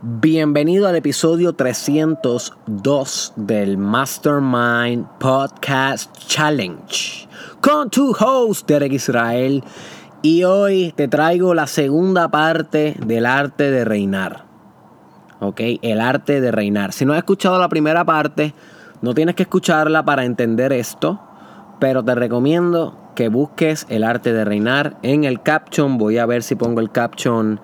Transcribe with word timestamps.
Bienvenido 0.00 0.86
al 0.86 0.94
episodio 0.94 1.54
302 1.54 3.32
del 3.34 3.78
Mastermind 3.78 5.08
Podcast 5.18 6.16
Challenge 6.18 7.28
con 7.60 7.90
tu 7.90 8.12
host 8.12 8.68
Derek 8.68 8.92
Israel 8.92 9.64
y 10.22 10.44
hoy 10.44 10.92
te 10.94 11.08
traigo 11.08 11.52
la 11.52 11.66
segunda 11.66 12.28
parte 12.28 12.94
del 13.04 13.26
arte 13.26 13.72
de 13.72 13.84
reinar. 13.84 14.44
¿Ok? 15.40 15.62
El 15.82 16.00
arte 16.00 16.40
de 16.40 16.52
reinar. 16.52 16.92
Si 16.92 17.04
no 17.04 17.12
has 17.12 17.18
escuchado 17.18 17.58
la 17.58 17.68
primera 17.68 18.04
parte, 18.04 18.54
no 19.02 19.14
tienes 19.14 19.34
que 19.34 19.42
escucharla 19.42 20.04
para 20.04 20.24
entender 20.24 20.72
esto, 20.72 21.18
pero 21.80 22.04
te 22.04 22.14
recomiendo 22.14 22.96
que 23.16 23.28
busques 23.28 23.84
el 23.88 24.04
arte 24.04 24.32
de 24.32 24.44
reinar 24.44 24.96
en 25.02 25.24
el 25.24 25.42
caption. 25.42 25.98
Voy 25.98 26.18
a 26.18 26.26
ver 26.26 26.44
si 26.44 26.54
pongo 26.54 26.78
el 26.78 26.92
caption 26.92 27.58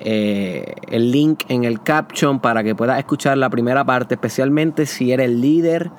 eh, 0.00 0.74
el 0.88 1.10
link 1.10 1.42
en 1.48 1.64
el 1.64 1.82
caption 1.82 2.40
para 2.40 2.62
que 2.62 2.74
puedas 2.74 2.98
escuchar 2.98 3.36
la 3.36 3.50
primera 3.50 3.84
parte, 3.84 4.14
especialmente 4.14 4.86
si 4.86 5.12
eres 5.12 5.30
líder, 5.30 5.90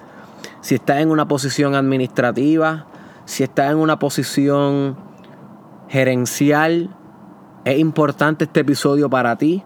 si 0.62 0.76
estás 0.76 1.02
en 1.02 1.12
una 1.12 1.28
posición 1.28 1.76
administrativa, 1.76 2.88
si 3.26 3.44
estás 3.44 3.72
en 3.72 3.78
una 3.78 4.00
posición 4.00 4.98
gerencial. 5.90 6.96
Es 7.66 7.78
importante 7.78 8.46
este 8.46 8.62
episodio 8.62 9.10
para 9.10 9.38
ti 9.38 9.64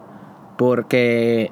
porque 0.57 1.51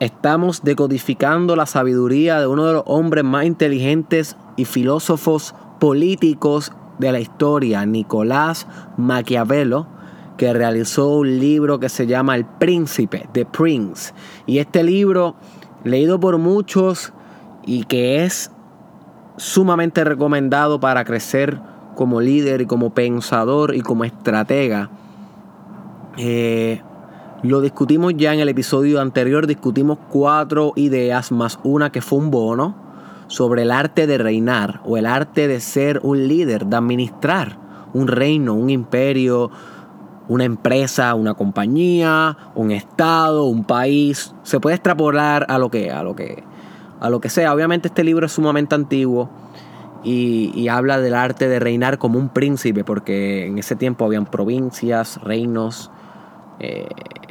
estamos 0.00 0.62
decodificando 0.64 1.54
la 1.54 1.66
sabiduría 1.66 2.40
de 2.40 2.48
uno 2.48 2.66
de 2.66 2.72
los 2.72 2.82
hombres 2.86 3.22
más 3.22 3.44
inteligentes 3.44 4.36
y 4.56 4.64
filósofos 4.64 5.54
políticos 5.78 6.72
de 6.98 7.12
la 7.12 7.20
historia, 7.20 7.86
Nicolás 7.86 8.66
Maquiavelo 8.96 9.97
que 10.38 10.54
realizó 10.54 11.18
un 11.18 11.38
libro 11.38 11.78
que 11.78 11.90
se 11.90 12.06
llama 12.06 12.36
El 12.36 12.46
Príncipe, 12.46 13.28
The 13.32 13.44
Prince. 13.44 14.14
Y 14.46 14.58
este 14.58 14.82
libro, 14.82 15.34
leído 15.84 16.18
por 16.18 16.38
muchos 16.38 17.12
y 17.66 17.84
que 17.84 18.24
es 18.24 18.50
sumamente 19.36 20.04
recomendado 20.04 20.80
para 20.80 21.04
crecer 21.04 21.60
como 21.94 22.20
líder 22.20 22.62
y 22.62 22.66
como 22.66 22.94
pensador 22.94 23.74
y 23.74 23.80
como 23.80 24.04
estratega. 24.04 24.88
Eh, 26.16 26.80
lo 27.42 27.60
discutimos 27.60 28.14
ya 28.16 28.32
en 28.32 28.40
el 28.40 28.48
episodio 28.48 29.00
anterior, 29.00 29.46
discutimos 29.46 29.98
cuatro 30.08 30.72
ideas 30.76 31.32
más 31.32 31.58
una 31.64 31.90
que 31.90 32.00
fue 32.00 32.20
un 32.20 32.30
bono 32.30 32.76
sobre 33.26 33.62
el 33.62 33.70
arte 33.72 34.06
de 34.06 34.18
reinar 34.18 34.80
o 34.84 34.96
el 34.96 35.06
arte 35.06 35.48
de 35.48 35.60
ser 35.60 36.00
un 36.02 36.26
líder, 36.28 36.66
de 36.66 36.76
administrar 36.76 37.58
un 37.92 38.06
reino, 38.06 38.54
un 38.54 38.70
imperio, 38.70 39.50
una 40.28 40.44
empresa, 40.44 41.14
una 41.14 41.34
compañía, 41.34 42.36
un 42.54 42.70
estado, 42.70 43.44
un 43.44 43.64
país. 43.64 44.34
Se 44.42 44.60
puede 44.60 44.76
extrapolar 44.76 45.46
a 45.48 45.58
lo 45.58 45.70
que, 45.70 45.90
a 45.90 46.02
lo 46.02 46.14
que, 46.14 46.44
a 47.00 47.10
lo 47.10 47.20
que 47.20 47.30
sea. 47.30 47.52
Obviamente 47.52 47.88
este 47.88 48.04
libro 48.04 48.26
es 48.26 48.32
sumamente 48.32 48.74
antiguo 48.74 49.30
y, 50.04 50.68
habla 50.68 51.00
del 51.00 51.14
arte 51.14 51.48
de 51.48 51.58
reinar 51.58 51.98
como 51.98 52.18
un 52.18 52.28
príncipe, 52.28 52.84
porque 52.84 53.46
en 53.46 53.58
ese 53.58 53.74
tiempo 53.74 54.04
habían 54.04 54.26
provincias, 54.26 55.20
reinos, 55.22 55.90
eh, 56.60 56.88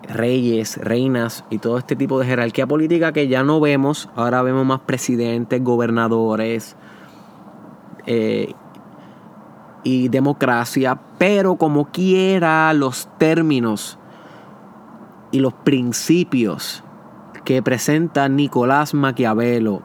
reyes, 0.10 0.78
reinas 0.78 1.44
y 1.50 1.60
todo 1.60 1.78
este 1.78 1.96
tipo 1.96 2.20
de 2.20 2.26
jerarquía 2.26 2.66
política 2.66 3.14
que 3.14 3.28
ya 3.28 3.44
no 3.44 3.60
vemos. 3.60 4.10
Ahora 4.16 4.42
vemos 4.42 4.66
más 4.66 4.82
presidentes, 4.82 5.64
gobernadores. 5.64 6.76
Eh, 8.06 8.54
y 9.84 10.10
democracia, 10.10 11.00
pero 11.18 11.56
como 11.56 11.86
quiera 11.92 12.74
los 12.74 13.08
términos 13.18 13.98
y 15.32 15.40
los 15.40 15.54
principios 15.54 16.84
que 17.46 17.62
presenta 17.62 18.28
Nicolás 18.28 18.94
Maquiavelo 18.94 19.82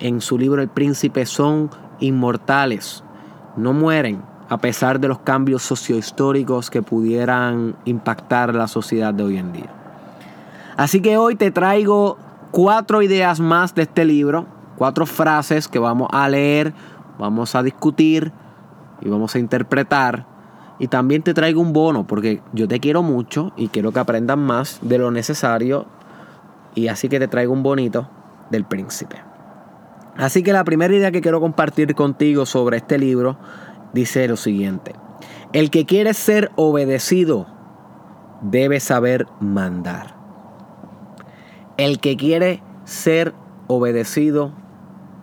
en 0.00 0.20
su 0.20 0.38
libro 0.38 0.62
El 0.62 0.68
Príncipe 0.68 1.26
son 1.26 1.70
inmortales, 2.00 3.04
no 3.56 3.72
mueren 3.72 4.22
a 4.50 4.58
pesar 4.58 4.98
de 4.98 5.06
los 5.06 5.20
cambios 5.20 5.62
sociohistóricos 5.62 6.70
que 6.70 6.82
pudieran 6.82 7.76
impactar 7.84 8.52
la 8.54 8.66
sociedad 8.66 9.14
de 9.14 9.22
hoy 9.22 9.38
en 9.38 9.52
día. 9.52 9.70
Así 10.76 11.00
que 11.00 11.16
hoy 11.16 11.36
te 11.36 11.52
traigo 11.52 12.18
cuatro 12.50 13.00
ideas 13.00 13.38
más 13.38 13.74
de 13.76 13.82
este 13.82 14.04
libro, 14.04 14.46
cuatro 14.76 15.06
frases 15.06 15.68
que 15.68 15.78
vamos 15.78 16.08
a 16.10 16.28
leer, 16.28 16.74
vamos 17.16 17.54
a 17.54 17.62
discutir 17.62 18.32
y 19.00 19.08
vamos 19.08 19.34
a 19.34 19.38
interpretar. 19.38 20.26
Y 20.78 20.88
también 20.88 21.22
te 21.22 21.34
traigo 21.34 21.60
un 21.60 21.72
bono 21.72 22.06
porque 22.06 22.42
yo 22.52 22.66
te 22.66 22.80
quiero 22.80 23.02
mucho 23.02 23.52
y 23.56 23.68
quiero 23.68 23.92
que 23.92 24.00
aprendas 24.00 24.38
más 24.38 24.78
de 24.82 24.98
lo 24.98 25.10
necesario. 25.10 25.86
Y 26.74 26.88
así 26.88 27.08
que 27.08 27.18
te 27.18 27.28
traigo 27.28 27.52
un 27.52 27.62
bonito 27.62 28.08
del 28.50 28.64
príncipe. 28.64 29.16
Así 30.16 30.42
que 30.42 30.52
la 30.52 30.64
primera 30.64 30.94
idea 30.94 31.10
que 31.10 31.20
quiero 31.20 31.40
compartir 31.40 31.94
contigo 31.94 32.46
sobre 32.46 32.78
este 32.78 32.98
libro 32.98 33.38
dice 33.92 34.26
lo 34.28 34.36
siguiente. 34.36 34.94
El 35.52 35.70
que 35.70 35.84
quiere 35.84 36.14
ser 36.14 36.50
obedecido 36.56 37.46
debe 38.40 38.80
saber 38.80 39.26
mandar. 39.40 40.14
El 41.76 42.00
que 42.00 42.16
quiere 42.16 42.62
ser 42.84 43.34
obedecido 43.66 44.52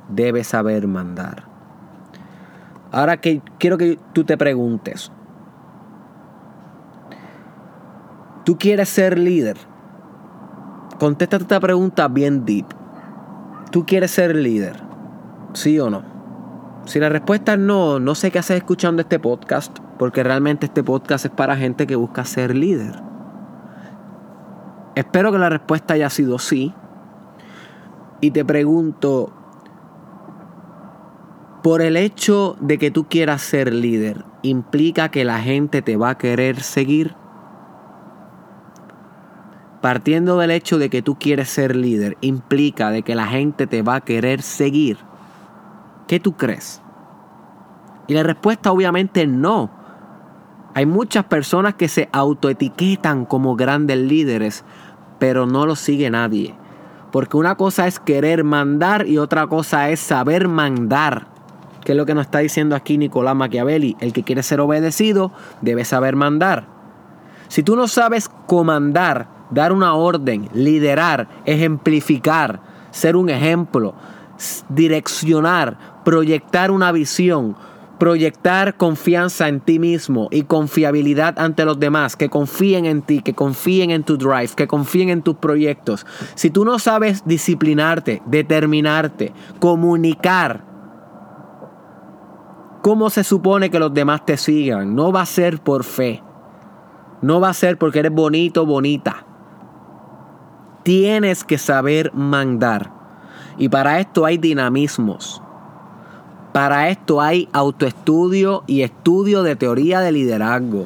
debe 0.09 0.43
saber 0.43 0.87
mandar. 0.87 1.46
Ahora 2.97 3.17
que 3.17 3.43
quiero 3.59 3.77
que 3.77 3.99
tú 4.13 4.23
te 4.23 4.39
preguntes, 4.39 5.11
¿tú 8.43 8.57
quieres 8.57 8.89
ser 8.89 9.19
líder? 9.19 9.55
Contesta 10.97 11.37
esta 11.37 11.59
pregunta 11.59 12.07
bien 12.07 12.43
deep. 12.43 12.65
¿Tú 13.69 13.85
quieres 13.85 14.09
ser 14.09 14.35
líder? 14.35 14.81
¿Sí 15.53 15.79
o 15.79 15.91
no? 15.91 16.01
Si 16.85 16.99
la 16.99 17.09
respuesta 17.09 17.53
es 17.53 17.59
no, 17.59 17.99
no 17.99 18.15
sé 18.15 18.31
qué 18.31 18.39
haces 18.39 18.57
escuchando 18.57 19.03
este 19.03 19.19
podcast, 19.19 19.77
porque 19.99 20.23
realmente 20.23 20.65
este 20.65 20.83
podcast 20.83 21.25
es 21.25 21.31
para 21.31 21.55
gente 21.55 21.85
que 21.85 21.95
busca 21.95 22.25
ser 22.25 22.55
líder. 22.55 22.99
Espero 24.95 25.31
que 25.31 25.37
la 25.37 25.49
respuesta 25.49 25.93
haya 25.93 26.09
sido 26.09 26.39
sí. 26.39 26.73
Y 28.21 28.31
te 28.31 28.43
pregunto, 28.43 29.31
por 31.67 31.81
el 31.81 31.97
hecho 31.97 32.55
de 32.61 32.77
que 32.77 32.91
tú 32.91 33.09
quieras 33.09 33.41
ser 33.41 33.73
líder, 33.73 34.23
implica 34.41 35.11
que 35.11 35.25
la 35.25 35.41
gente 35.41 35.81
te 35.81 35.97
va 35.97 36.11
a 36.11 36.17
querer 36.17 36.61
seguir. 36.61 37.13
Partiendo 39.81 40.37
del 40.37 40.51
hecho 40.51 40.77
de 40.77 40.89
que 40.89 41.01
tú 41.01 41.19
quieres 41.19 41.49
ser 41.49 41.75
líder, 41.75 42.17
implica 42.21 42.89
de 42.89 43.01
que 43.01 43.15
la 43.15 43.27
gente 43.27 43.67
te 43.67 43.81
va 43.81 43.95
a 43.95 43.99
querer 44.05 44.43
seguir. 44.43 44.97
¿Qué 46.07 46.21
tú 46.21 46.37
crees? 46.37 46.81
Y 48.07 48.13
la 48.13 48.23
respuesta 48.23 48.71
obviamente 48.71 49.27
no. 49.27 49.69
Hay 50.73 50.85
muchas 50.85 51.25
personas 51.25 51.73
que 51.73 51.89
se 51.89 52.07
autoetiquetan 52.13 53.25
como 53.25 53.57
grandes 53.57 53.97
líderes, 53.97 54.63
pero 55.19 55.45
no 55.45 55.65
lo 55.65 55.75
sigue 55.75 56.09
nadie. 56.09 56.55
Porque 57.11 57.35
una 57.35 57.55
cosa 57.55 57.87
es 57.87 57.99
querer 57.99 58.45
mandar 58.45 59.05
y 59.05 59.17
otra 59.17 59.47
cosa 59.47 59.89
es 59.89 59.99
saber 59.99 60.47
mandar. 60.47 61.35
¿Qué 61.87 61.93
es 61.93 61.97
lo 61.97 62.05
que 62.05 62.13
nos 62.13 62.25
está 62.25 62.39
diciendo 62.39 62.75
aquí 62.75 62.97
Nicolás 62.97 63.33
Machiavelli? 63.33 63.95
El 64.01 64.11
que 64.11 64.23
quiere 64.23 64.43
ser 64.43 64.59
obedecido 64.59 65.31
debe 65.61 65.85
saber 65.85 66.17
mandar. 66.17 66.67
Si 67.47 67.63
tú 67.63 67.77
no 67.77 67.87
sabes 67.87 68.29
comandar, 68.45 69.29
dar 69.51 69.71
una 69.71 69.93
orden, 69.93 70.49
liderar, 70.53 71.29
ejemplificar, 71.45 72.59
ser 72.91 73.15
un 73.15 73.29
ejemplo, 73.29 73.95
direccionar, 74.67 76.01
proyectar 76.03 76.71
una 76.71 76.91
visión, 76.91 77.55
proyectar 77.97 78.75
confianza 78.75 79.47
en 79.47 79.61
ti 79.61 79.79
mismo 79.79 80.27
y 80.29 80.41
confiabilidad 80.41 81.39
ante 81.39 81.63
los 81.63 81.79
demás, 81.79 82.17
que 82.17 82.27
confíen 82.27 82.85
en 82.85 83.01
ti, 83.01 83.21
que 83.21 83.33
confíen 83.33 83.91
en 83.91 84.03
tu 84.03 84.17
drive, 84.17 84.49
que 84.57 84.67
confíen 84.67 85.07
en 85.07 85.21
tus 85.21 85.37
proyectos. 85.37 86.05
Si 86.35 86.49
tú 86.49 86.65
no 86.65 86.79
sabes 86.79 87.23
disciplinarte, 87.25 88.21
determinarte, 88.25 89.31
comunicar, 89.61 90.75
¿Cómo 92.87 93.09
se 93.09 93.25
supone 93.25 93.69
que 93.69 93.79
los 93.79 93.93
demás 93.93 94.25
te 94.25 94.37
sigan? 94.37 94.95
No 94.95 95.11
va 95.11 95.23
a 95.23 95.25
ser 95.25 95.59
por 95.59 95.83
fe. 95.83 96.23
No 97.21 97.41
va 97.41 97.49
a 97.49 97.53
ser 97.53 97.77
porque 97.77 97.99
eres 97.99 98.13
bonito, 98.13 98.65
bonita. 98.65 99.25
Tienes 100.83 101.43
que 101.43 101.57
saber 101.57 102.13
mandar. 102.13 102.93
Y 103.57 103.67
para 103.67 103.99
esto 103.99 104.23
hay 104.23 104.37
dinamismos. 104.37 105.41
Para 106.53 106.87
esto 106.87 107.19
hay 107.19 107.49
autoestudio 107.51 108.63
y 108.67 108.83
estudio 108.83 109.43
de 109.43 109.57
teoría 109.57 109.99
de 109.99 110.13
liderazgo. 110.13 110.85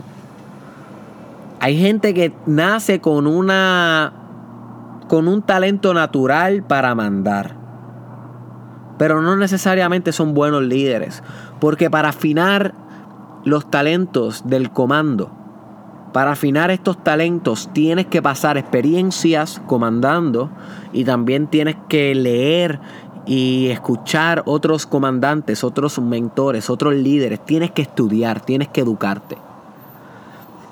Hay 1.60 1.78
gente 1.78 2.16
que 2.16 2.34
nace 2.48 3.00
con 3.00 3.28
una 3.28 4.12
con 5.08 5.28
un 5.28 5.44
talento 5.44 5.94
natural 5.94 6.64
para 6.64 6.96
mandar. 6.96 7.62
Pero 8.98 9.22
no 9.22 9.36
necesariamente 9.36 10.12
son 10.12 10.34
buenos 10.34 10.64
líderes. 10.64 11.22
Porque 11.62 11.90
para 11.90 12.10
afinar 12.10 12.74
los 13.46 13.72
talentos 13.72 14.44
del 14.46 14.72
comando, 14.72 15.32
Para 16.12 16.34
afinar 16.34 16.72
estos 16.72 17.02
talentos 17.02 17.70
tienes 17.72 18.08
que 18.08 18.22
pasar 18.22 18.58
experiencias 18.58 19.62
comandando 19.66 20.50
y 20.92 21.06
también 21.06 21.48
tienes 21.48 21.78
que 21.88 22.14
leer 22.14 22.82
y 23.26 23.68
escuchar 23.68 24.44
otros 24.46 24.86
comandantes, 24.86 25.64
otros 25.64 26.00
mentores, 26.00 26.70
otros 26.70 26.96
líderes. 26.96 27.40
Tienes 27.46 27.72
que 27.72 27.84
estudiar, 27.84 28.42
tienes 28.42 28.68
que 28.68 28.82
educarte. 28.82 29.38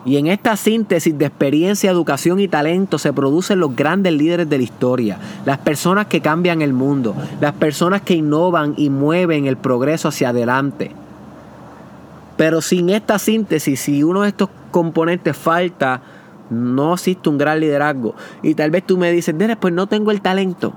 Y 0.05 0.17
en 0.17 0.27
esta 0.27 0.55
síntesis 0.55 1.17
de 1.17 1.25
experiencia, 1.25 1.91
educación 1.91 2.39
y 2.39 2.47
talento 2.47 2.97
se 2.97 3.11
producen 3.11 3.59
los 3.59 3.75
grandes 3.75 4.13
líderes 4.13 4.49
de 4.49 4.57
la 4.57 4.63
historia, 4.63 5.17
las 5.45 5.57
personas 5.57 6.07
que 6.07 6.21
cambian 6.21 6.61
el 6.61 6.73
mundo, 6.73 7.15
las 7.41 7.53
personas 7.53 8.01
que 8.01 8.15
innovan 8.15 8.75
y 8.77 8.89
mueven 8.89 9.45
el 9.45 9.57
progreso 9.57 10.07
hacia 10.07 10.29
adelante. 10.29 10.91
Pero 12.37 12.61
sin 12.61 12.89
esta 12.89 13.19
síntesis, 13.19 13.81
si 13.81 14.01
uno 14.01 14.21
de 14.21 14.29
estos 14.29 14.49
componentes 14.71 15.35
falta, 15.35 16.01
no 16.49 16.93
existe 16.93 17.27
un 17.27 17.37
gran 17.37 17.59
liderazgo. 17.59 18.15
Y 18.41 18.55
tal 18.55 18.71
vez 18.71 18.85
tú 18.85 18.97
me 18.97 19.11
dices, 19.11 19.35
pues 19.59 19.73
no 19.73 19.87
tengo 19.87 20.11
el 20.11 20.21
talento. 20.21 20.73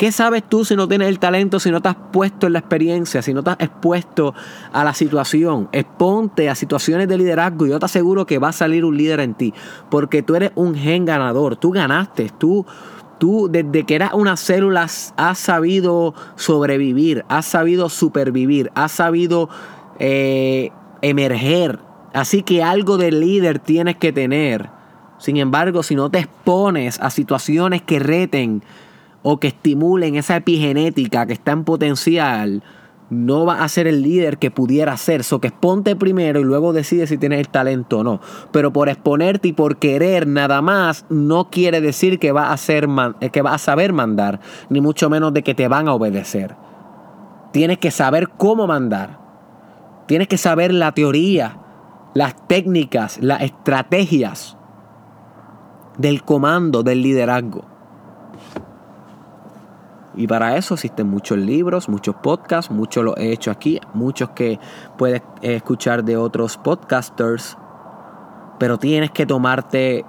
¿Qué 0.00 0.12
sabes 0.12 0.42
tú 0.48 0.64
si 0.64 0.76
no 0.76 0.88
tienes 0.88 1.08
el 1.08 1.18
talento, 1.18 1.60
si 1.60 1.70
no 1.70 1.82
te 1.82 1.90
has 1.90 1.96
puesto 2.10 2.46
en 2.46 2.54
la 2.54 2.60
experiencia, 2.60 3.20
si 3.20 3.34
no 3.34 3.42
te 3.42 3.50
has 3.50 3.60
expuesto 3.60 4.32
a 4.72 4.82
la 4.82 4.94
situación? 4.94 5.68
Exponte 5.72 6.48
a 6.48 6.54
situaciones 6.54 7.06
de 7.06 7.18
liderazgo 7.18 7.66
y 7.66 7.68
yo 7.68 7.78
te 7.78 7.84
aseguro 7.84 8.24
que 8.24 8.38
va 8.38 8.48
a 8.48 8.52
salir 8.52 8.86
un 8.86 8.96
líder 8.96 9.20
en 9.20 9.34
ti, 9.34 9.52
porque 9.90 10.22
tú 10.22 10.36
eres 10.36 10.52
un 10.54 10.74
gen 10.74 11.04
ganador, 11.04 11.56
tú 11.56 11.70
ganaste, 11.70 12.30
tú, 12.38 12.64
tú 13.18 13.50
desde 13.50 13.84
que 13.84 13.94
eras 13.94 14.14
una 14.14 14.38
célula 14.38 14.84
has 14.84 15.38
sabido 15.38 16.14
sobrevivir, 16.34 17.26
has 17.28 17.44
sabido 17.44 17.90
supervivir, 17.90 18.72
has 18.74 18.92
sabido 18.92 19.50
eh, 19.98 20.70
emerger. 21.02 21.78
Así 22.14 22.42
que 22.42 22.62
algo 22.62 22.96
de 22.96 23.12
líder 23.12 23.58
tienes 23.58 23.96
que 23.96 24.14
tener. 24.14 24.70
Sin 25.18 25.36
embargo, 25.36 25.82
si 25.82 25.94
no 25.94 26.08
te 26.08 26.20
expones 26.20 26.98
a 27.00 27.10
situaciones 27.10 27.82
que 27.82 27.98
reten, 27.98 28.62
o 29.22 29.38
que 29.38 29.48
estimulen 29.48 30.16
esa 30.16 30.36
epigenética 30.36 31.26
que 31.26 31.32
está 31.32 31.52
en 31.52 31.64
potencial, 31.64 32.62
no 33.10 33.44
va 33.44 33.62
a 33.62 33.68
ser 33.68 33.86
el 33.86 34.02
líder 34.02 34.38
que 34.38 34.50
pudiera 34.50 34.96
ser. 34.96 35.24
So 35.24 35.40
que 35.40 35.48
exponte 35.48 35.96
primero 35.96 36.40
y 36.40 36.44
luego 36.44 36.72
decide 36.72 37.06
si 37.06 37.18
tienes 37.18 37.40
el 37.40 37.48
talento 37.48 37.98
o 37.98 38.04
no. 38.04 38.20
Pero 38.52 38.72
por 38.72 38.88
exponerte 38.88 39.48
y 39.48 39.52
por 39.52 39.76
querer 39.78 40.26
nada 40.26 40.62
más, 40.62 41.04
no 41.10 41.50
quiere 41.50 41.80
decir 41.80 42.18
que 42.18 42.32
va 42.32 42.52
a, 42.52 42.56
ser 42.56 42.88
eh, 43.20 43.30
que 43.30 43.42
va 43.42 43.54
a 43.54 43.58
saber 43.58 43.92
mandar, 43.92 44.40
ni 44.70 44.80
mucho 44.80 45.10
menos 45.10 45.34
de 45.34 45.42
que 45.42 45.54
te 45.54 45.68
van 45.68 45.88
a 45.88 45.94
obedecer. 45.94 46.54
Tienes 47.52 47.78
que 47.78 47.90
saber 47.90 48.28
cómo 48.28 48.66
mandar. 48.66 49.18
Tienes 50.06 50.28
que 50.28 50.38
saber 50.38 50.72
la 50.72 50.92
teoría, 50.92 51.58
las 52.14 52.46
técnicas, 52.48 53.18
las 53.20 53.42
estrategias 53.42 54.56
del 55.98 56.22
comando, 56.22 56.82
del 56.82 57.02
liderazgo. 57.02 57.69
Y 60.20 60.26
para 60.26 60.58
eso 60.58 60.74
existen 60.74 61.08
muchos 61.08 61.38
libros, 61.38 61.88
muchos 61.88 62.14
podcasts, 62.16 62.70
muchos 62.70 63.02
lo 63.02 63.16
he 63.16 63.32
hecho 63.32 63.50
aquí, 63.50 63.80
muchos 63.94 64.28
que 64.32 64.60
puedes 64.98 65.22
escuchar 65.40 66.04
de 66.04 66.18
otros 66.18 66.58
podcasters. 66.58 67.56
Pero 68.58 68.76
tienes 68.76 69.12
que 69.12 69.24
tomarte 69.24 70.04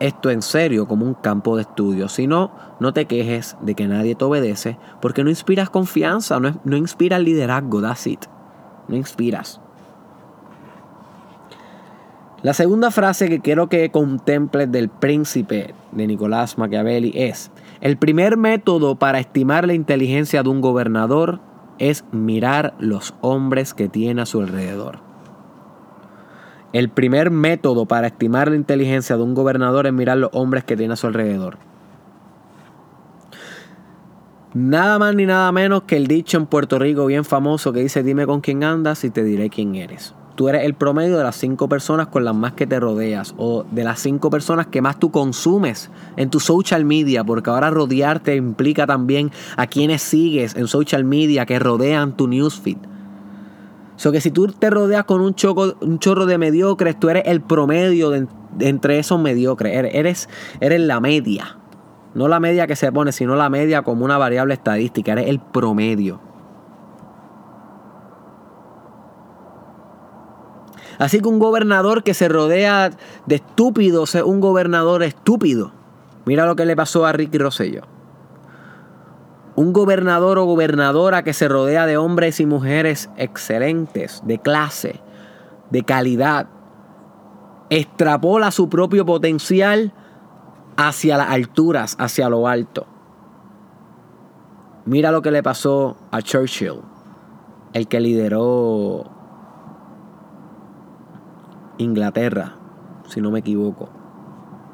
esto 0.00 0.30
en 0.30 0.42
serio 0.42 0.88
como 0.88 1.06
un 1.06 1.14
campo 1.14 1.54
de 1.54 1.62
estudio. 1.62 2.08
Si 2.08 2.26
no, 2.26 2.50
no 2.80 2.92
te 2.92 3.04
quejes 3.04 3.56
de 3.60 3.76
que 3.76 3.86
nadie 3.86 4.16
te 4.16 4.24
obedece 4.24 4.76
porque 5.00 5.22
no 5.22 5.30
inspiras 5.30 5.70
confianza, 5.70 6.40
no, 6.40 6.60
no 6.64 6.76
inspiras 6.76 7.20
liderazgo, 7.20 7.80
that's 7.80 8.08
it. 8.08 8.24
No 8.88 8.96
inspiras. 8.96 9.60
La 12.42 12.54
segunda 12.54 12.90
frase 12.90 13.28
que 13.28 13.40
quiero 13.40 13.68
que 13.68 13.92
contemples 13.92 14.70
del 14.72 14.88
príncipe 14.88 15.76
de 15.92 16.06
Nicolás 16.08 16.58
Machiavelli 16.58 17.12
es, 17.14 17.52
el 17.84 17.98
primer 17.98 18.38
método 18.38 18.94
para 18.94 19.18
estimar 19.18 19.66
la 19.66 19.74
inteligencia 19.74 20.42
de 20.42 20.48
un 20.48 20.62
gobernador 20.62 21.40
es 21.78 22.02
mirar 22.12 22.72
los 22.78 23.14
hombres 23.20 23.74
que 23.74 23.90
tiene 23.90 24.22
a 24.22 24.26
su 24.26 24.40
alrededor. 24.40 25.00
El 26.72 26.88
primer 26.88 27.30
método 27.30 27.84
para 27.84 28.06
estimar 28.06 28.48
la 28.48 28.56
inteligencia 28.56 29.18
de 29.18 29.22
un 29.22 29.34
gobernador 29.34 29.86
es 29.86 29.92
mirar 29.92 30.16
los 30.16 30.30
hombres 30.32 30.64
que 30.64 30.78
tiene 30.78 30.94
a 30.94 30.96
su 30.96 31.08
alrededor. 31.08 31.58
Nada 34.54 34.98
más 34.98 35.14
ni 35.14 35.26
nada 35.26 35.52
menos 35.52 35.82
que 35.82 35.98
el 35.98 36.06
dicho 36.06 36.38
en 36.38 36.46
Puerto 36.46 36.78
Rico 36.78 37.04
bien 37.04 37.26
famoso 37.26 37.74
que 37.74 37.80
dice 37.80 38.02
dime 38.02 38.24
con 38.24 38.40
quién 38.40 38.64
andas 38.64 39.04
y 39.04 39.10
te 39.10 39.22
diré 39.22 39.50
quién 39.50 39.74
eres 39.74 40.14
tú 40.34 40.48
eres 40.48 40.64
el 40.64 40.74
promedio 40.74 41.16
de 41.16 41.24
las 41.24 41.36
cinco 41.36 41.68
personas 41.68 42.08
con 42.08 42.24
las 42.24 42.34
más 42.34 42.52
que 42.52 42.66
te 42.66 42.80
rodeas 42.80 43.34
o 43.36 43.64
de 43.70 43.84
las 43.84 44.00
cinco 44.00 44.30
personas 44.30 44.66
que 44.66 44.82
más 44.82 44.98
tú 44.98 45.10
consumes 45.10 45.90
en 46.16 46.30
tu 46.30 46.40
social 46.40 46.84
media, 46.84 47.24
porque 47.24 47.50
ahora 47.50 47.70
rodearte 47.70 48.36
implica 48.36 48.86
también 48.86 49.30
a 49.56 49.66
quienes 49.66 50.02
sigues 50.02 50.56
en 50.56 50.66
social 50.66 51.04
media 51.04 51.46
que 51.46 51.58
rodean 51.58 52.16
tu 52.16 52.28
newsfeed. 52.28 52.78
So 53.96 54.10
que 54.10 54.20
si 54.20 54.30
tú 54.30 54.48
te 54.48 54.70
rodeas 54.70 55.04
con 55.04 55.20
un, 55.20 55.34
choco, 55.34 55.76
un 55.80 55.98
chorro 56.00 56.26
de 56.26 56.36
mediocres, 56.36 56.98
tú 56.98 57.10
eres 57.10 57.24
el 57.26 57.40
promedio 57.40 58.10
de, 58.10 58.26
entre 58.58 58.98
esos 58.98 59.20
mediocres. 59.20 59.72
Eres, 59.72 60.28
eres 60.60 60.80
la 60.80 61.00
media. 61.00 61.58
No 62.14 62.28
la 62.28 62.40
media 62.40 62.66
que 62.66 62.76
se 62.76 62.90
pone, 62.90 63.12
sino 63.12 63.36
la 63.36 63.48
media 63.50 63.82
como 63.82 64.04
una 64.04 64.18
variable 64.18 64.54
estadística. 64.54 65.12
Eres 65.12 65.28
el 65.28 65.38
promedio. 65.40 66.33
Así 70.98 71.20
que 71.20 71.28
un 71.28 71.38
gobernador 71.38 72.02
que 72.02 72.14
se 72.14 72.28
rodea 72.28 72.90
de 73.26 73.34
estúpidos 73.36 74.14
es 74.14 74.22
un 74.22 74.40
gobernador 74.40 75.02
estúpido. 75.02 75.72
Mira 76.24 76.46
lo 76.46 76.56
que 76.56 76.64
le 76.64 76.76
pasó 76.76 77.06
a 77.06 77.12
Ricky 77.12 77.38
Rosello. 77.38 77.82
Un 79.56 79.72
gobernador 79.72 80.38
o 80.38 80.44
gobernadora 80.44 81.22
que 81.22 81.32
se 81.32 81.48
rodea 81.48 81.86
de 81.86 81.96
hombres 81.96 82.40
y 82.40 82.46
mujeres 82.46 83.10
excelentes, 83.16 84.22
de 84.24 84.38
clase, 84.38 85.00
de 85.70 85.84
calidad, 85.84 86.48
extrapola 87.70 88.50
su 88.50 88.68
propio 88.68 89.06
potencial 89.06 89.92
hacia 90.76 91.16
las 91.16 91.30
alturas, 91.30 91.96
hacia 91.98 92.28
lo 92.28 92.48
alto. 92.48 92.86
Mira 94.86 95.12
lo 95.12 95.22
que 95.22 95.30
le 95.30 95.42
pasó 95.42 95.96
a 96.10 96.20
Churchill, 96.20 96.80
el 97.72 97.88
que 97.88 98.00
lideró 98.00 99.13
Inglaterra, 101.78 102.54
si 103.08 103.20
no 103.20 103.30
me 103.30 103.40
equivoco, 103.40 103.88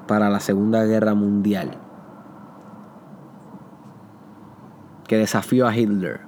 para 0.06 0.28
la 0.28 0.40
Segunda 0.40 0.84
Guerra 0.84 1.14
Mundial, 1.14 1.78
que 5.06 5.16
desafió 5.16 5.66
a 5.66 5.76
Hitler. 5.76 6.20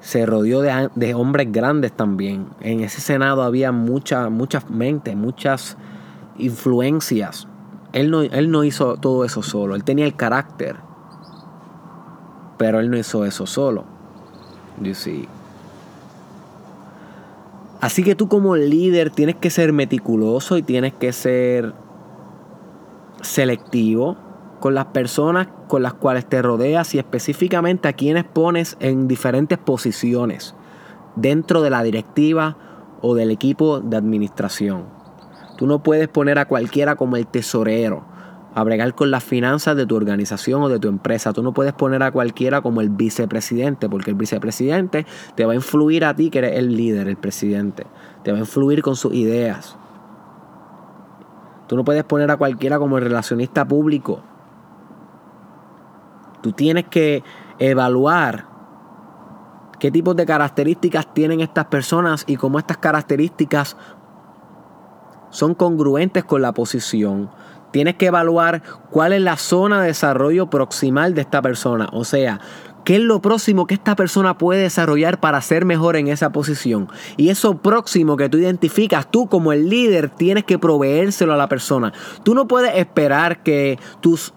Se 0.00 0.24
rodeó 0.24 0.60
de, 0.62 1.14
hombres 1.14 1.50
grandes 1.50 1.92
también. 1.92 2.48
En 2.60 2.80
ese 2.80 3.00
Senado 3.00 3.42
había 3.42 3.72
muchas 3.72 4.30
muchas 4.30 4.70
mentes, 4.70 5.16
muchas 5.16 5.76
influencias. 6.38 7.48
Él 7.92 8.10
no, 8.10 8.22
él 8.22 8.50
no 8.50 8.62
hizo 8.62 8.98
todo 8.98 9.24
eso 9.24 9.42
solo. 9.42 9.74
Él 9.74 9.82
tenía 9.82 10.06
el 10.06 10.14
carácter. 10.14 10.76
Pero 12.56 12.78
él 12.78 12.90
no 12.90 12.96
hizo 12.96 13.24
eso 13.24 13.46
solo. 13.46 13.84
You 14.80 14.94
see. 14.94 15.28
Así 17.80 18.02
que 18.02 18.14
tú 18.14 18.28
como 18.28 18.56
líder 18.56 19.10
tienes 19.10 19.36
que 19.36 19.50
ser 19.50 19.72
meticuloso 19.72 20.56
y 20.56 20.62
tienes 20.62 20.94
que 20.94 21.12
ser 21.12 21.74
selectivo 23.20 24.16
con 24.60 24.74
las 24.74 24.86
personas 24.86 25.48
con 25.68 25.82
las 25.82 25.94
cuales 25.94 26.26
te 26.26 26.40
rodeas 26.40 26.94
y 26.94 26.98
específicamente 26.98 27.88
a 27.88 27.92
quienes 27.92 28.24
pones 28.24 28.76
en 28.80 29.08
diferentes 29.08 29.58
posiciones 29.58 30.54
dentro 31.16 31.60
de 31.60 31.70
la 31.70 31.82
directiva 31.82 32.56
o 33.02 33.14
del 33.14 33.30
equipo 33.30 33.80
de 33.80 33.96
administración. 33.96 34.84
Tú 35.58 35.66
no 35.66 35.82
puedes 35.82 36.08
poner 36.08 36.38
a 36.38 36.46
cualquiera 36.46 36.96
como 36.96 37.16
el 37.16 37.26
tesorero 37.26 38.04
a 38.56 38.90
con 38.92 39.10
las 39.10 39.22
finanzas 39.22 39.76
de 39.76 39.84
tu 39.84 39.96
organización 39.96 40.62
o 40.62 40.70
de 40.70 40.78
tu 40.78 40.88
empresa. 40.88 41.34
Tú 41.34 41.42
no 41.42 41.52
puedes 41.52 41.74
poner 41.74 42.02
a 42.02 42.10
cualquiera 42.10 42.62
como 42.62 42.80
el 42.80 42.88
vicepresidente, 42.88 43.86
porque 43.86 44.10
el 44.10 44.16
vicepresidente 44.16 45.04
te 45.34 45.44
va 45.44 45.52
a 45.52 45.54
influir 45.54 46.06
a 46.06 46.16
ti, 46.16 46.30
que 46.30 46.38
eres 46.38 46.56
el 46.56 46.74
líder, 46.74 47.06
el 47.06 47.18
presidente. 47.18 47.86
Te 48.22 48.32
va 48.32 48.38
a 48.38 48.40
influir 48.40 48.80
con 48.80 48.96
sus 48.96 49.12
ideas. 49.12 49.76
Tú 51.66 51.76
no 51.76 51.84
puedes 51.84 52.04
poner 52.04 52.30
a 52.30 52.38
cualquiera 52.38 52.78
como 52.78 52.96
el 52.96 53.04
relacionista 53.04 53.66
público. 53.66 54.22
Tú 56.40 56.52
tienes 56.52 56.86
que 56.86 57.22
evaluar 57.58 58.46
qué 59.78 59.90
tipos 59.90 60.16
de 60.16 60.24
características 60.24 61.12
tienen 61.12 61.40
estas 61.40 61.66
personas 61.66 62.24
y 62.26 62.36
cómo 62.36 62.58
estas 62.58 62.78
características 62.78 63.76
son 65.28 65.54
congruentes 65.54 66.24
con 66.24 66.40
la 66.40 66.52
posición, 66.52 67.28
Tienes 67.76 67.96
que 67.96 68.06
evaluar 68.06 68.62
cuál 68.90 69.12
es 69.12 69.20
la 69.20 69.36
zona 69.36 69.82
de 69.82 69.88
desarrollo 69.88 70.48
proximal 70.48 71.14
de 71.14 71.20
esta 71.20 71.42
persona. 71.42 71.90
O 71.92 72.06
sea, 72.06 72.40
¿Qué 72.84 72.96
es 72.96 73.02
lo 73.02 73.20
próximo 73.20 73.66
que 73.66 73.74
esta 73.74 73.96
persona 73.96 74.38
puede 74.38 74.62
desarrollar 74.62 75.20
para 75.20 75.42
ser 75.42 75.66
mejor 75.66 75.96
en 75.96 76.08
esa 76.08 76.32
posición? 76.32 76.88
Y 77.18 77.28
eso 77.28 77.58
próximo 77.58 78.16
que 78.16 78.30
tú 78.30 78.38
identificas, 78.38 79.10
tú 79.10 79.28
como 79.28 79.52
el 79.52 79.68
líder 79.68 80.08
tienes 80.08 80.44
que 80.44 80.58
proveérselo 80.58 81.34
a 81.34 81.36
la 81.36 81.50
persona. 81.50 81.92
Tú 82.22 82.34
no 82.34 82.48
puedes 82.48 82.74
esperar 82.76 83.42
que 83.42 83.78
tus 84.00 84.32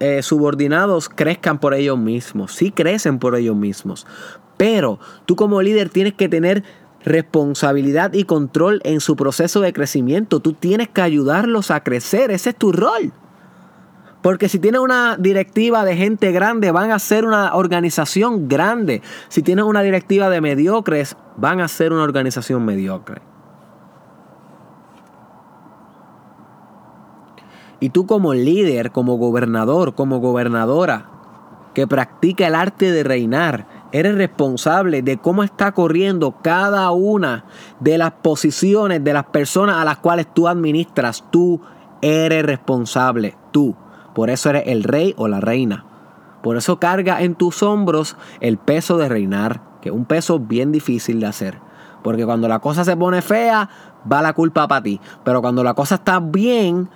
eh, 0.00 0.22
subordinados 0.22 1.08
crezcan 1.08 1.60
por 1.60 1.72
ellos 1.72 1.98
mismos. 1.98 2.52
Sí 2.52 2.72
crecen 2.72 3.20
por 3.20 3.36
ellos 3.36 3.54
mismos. 3.54 4.08
Pero 4.56 4.98
tú 5.24 5.36
como 5.36 5.62
líder 5.62 5.90
tienes 5.90 6.14
que 6.14 6.28
tener 6.28 6.64
responsabilidad 7.06 8.12
y 8.12 8.24
control 8.24 8.82
en 8.84 9.00
su 9.00 9.16
proceso 9.16 9.60
de 9.60 9.72
crecimiento. 9.72 10.40
Tú 10.40 10.52
tienes 10.52 10.88
que 10.88 11.00
ayudarlos 11.00 11.70
a 11.70 11.80
crecer. 11.80 12.30
Ese 12.32 12.50
es 12.50 12.56
tu 12.56 12.72
rol. 12.72 13.12
Porque 14.22 14.48
si 14.48 14.58
tienes 14.58 14.80
una 14.80 15.16
directiva 15.16 15.84
de 15.84 15.96
gente 15.96 16.32
grande, 16.32 16.72
van 16.72 16.90
a 16.90 16.98
ser 16.98 17.24
una 17.24 17.54
organización 17.54 18.48
grande. 18.48 19.02
Si 19.28 19.40
tienes 19.40 19.64
una 19.64 19.82
directiva 19.82 20.28
de 20.28 20.40
mediocres, 20.40 21.16
van 21.36 21.60
a 21.60 21.68
ser 21.68 21.92
una 21.92 22.02
organización 22.02 22.64
mediocre. 22.64 23.22
Y 27.78 27.90
tú 27.90 28.06
como 28.06 28.34
líder, 28.34 28.90
como 28.90 29.16
gobernador, 29.16 29.94
como 29.94 30.18
gobernadora, 30.18 31.06
que 31.72 31.86
practica 31.86 32.48
el 32.48 32.56
arte 32.56 32.90
de 32.90 33.04
reinar, 33.04 33.75
eres 33.98 34.14
responsable 34.16 35.00
de 35.00 35.16
cómo 35.16 35.42
está 35.42 35.72
corriendo 35.72 36.36
cada 36.42 36.90
una 36.90 37.44
de 37.80 37.96
las 37.96 38.12
posiciones 38.12 39.02
de 39.02 39.14
las 39.14 39.24
personas 39.26 39.76
a 39.76 39.84
las 39.84 39.98
cuales 39.98 40.26
tú 40.32 40.48
administras. 40.48 41.24
Tú 41.30 41.60
eres 42.02 42.44
responsable, 42.44 43.36
tú. 43.52 43.74
Por 44.14 44.28
eso 44.28 44.50
eres 44.50 44.64
el 44.66 44.84
rey 44.84 45.14
o 45.16 45.28
la 45.28 45.40
reina. 45.40 45.86
Por 46.42 46.56
eso 46.56 46.78
carga 46.78 47.22
en 47.22 47.34
tus 47.34 47.62
hombros 47.62 48.16
el 48.40 48.58
peso 48.58 48.98
de 48.98 49.08
reinar, 49.08 49.62
que 49.80 49.88
es 49.88 49.94
un 49.94 50.04
peso 50.04 50.38
bien 50.38 50.72
difícil 50.72 51.18
de 51.20 51.26
hacer. 51.26 51.58
Porque 52.02 52.26
cuando 52.26 52.48
la 52.48 52.58
cosa 52.58 52.84
se 52.84 52.96
pone 52.96 53.22
fea, 53.22 53.68
va 54.10 54.20
la 54.20 54.34
culpa 54.34 54.68
para 54.68 54.82
ti. 54.82 55.00
Pero 55.24 55.40
cuando 55.40 55.64
la 55.64 55.74
cosa 55.74 55.96
está 55.96 56.20
bien, 56.20 56.90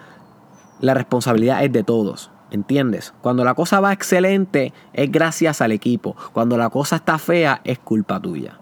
la 0.80 0.95
responsabilidad 0.95 1.64
es 1.64 1.73
de 1.73 1.83
todos. 1.83 2.30
¿Entiendes? 2.50 3.14
Cuando 3.21 3.45
la 3.45 3.54
cosa 3.54 3.80
va 3.80 3.92
excelente, 3.92 4.73
es 4.92 5.11
gracias 5.11 5.61
al 5.61 5.73
equipo. 5.73 6.16
Cuando 6.33 6.57
la 6.57 6.69
cosa 6.71 6.97
está 6.97 7.19
fea, 7.19 7.61
es 7.64 7.78
culpa 7.78 8.21
tuya. 8.21 8.59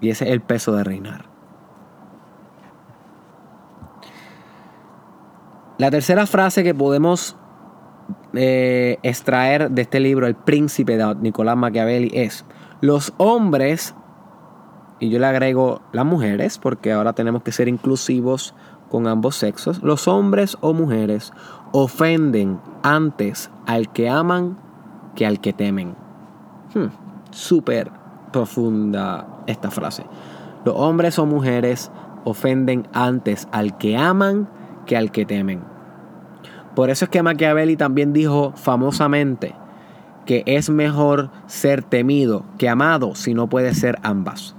Y 0.00 0.10
ese 0.10 0.26
es 0.26 0.30
el 0.32 0.42
peso 0.42 0.76
de 0.76 0.84
reinar. 0.84 1.34
La 5.78 5.90
tercera 5.90 6.26
frase 6.26 6.62
que 6.62 6.74
podemos 6.74 7.36
eh, 8.34 8.98
extraer 9.02 9.70
de 9.70 9.82
este 9.82 9.98
libro, 9.98 10.26
El 10.26 10.34
Príncipe 10.34 10.96
de 10.96 11.14
Nicolás 11.16 11.56
Machiavelli, 11.56 12.10
es, 12.12 12.44
los 12.80 13.12
hombres, 13.16 13.94
y 15.00 15.10
yo 15.10 15.18
le 15.18 15.26
agrego 15.26 15.82
las 15.92 16.04
mujeres, 16.04 16.58
porque 16.58 16.92
ahora 16.92 17.12
tenemos 17.14 17.42
que 17.42 17.50
ser 17.50 17.68
inclusivos 17.68 18.54
con 18.94 19.08
ambos 19.08 19.34
sexos, 19.34 19.82
los 19.82 20.06
hombres 20.06 20.56
o 20.60 20.72
mujeres 20.72 21.32
ofenden 21.72 22.60
antes 22.84 23.50
al 23.66 23.92
que 23.92 24.08
aman 24.08 24.56
que 25.16 25.26
al 25.26 25.40
que 25.40 25.52
temen. 25.52 25.96
Hmm, 26.72 26.90
súper 27.32 27.90
profunda 28.32 29.26
esta 29.48 29.72
frase. 29.72 30.04
Los 30.64 30.76
hombres 30.76 31.18
o 31.18 31.26
mujeres 31.26 31.90
ofenden 32.22 32.86
antes 32.92 33.48
al 33.50 33.76
que 33.78 33.96
aman 33.96 34.48
que 34.86 34.96
al 34.96 35.10
que 35.10 35.26
temen. 35.26 35.64
Por 36.76 36.88
eso 36.88 37.06
es 37.06 37.08
que 37.08 37.20
Machiavelli 37.20 37.76
también 37.76 38.12
dijo 38.12 38.52
famosamente 38.54 39.56
que 40.24 40.44
es 40.46 40.70
mejor 40.70 41.30
ser 41.48 41.82
temido 41.82 42.44
que 42.58 42.68
amado 42.68 43.16
si 43.16 43.34
no 43.34 43.48
puede 43.48 43.74
ser 43.74 43.98
ambas. 44.04 44.54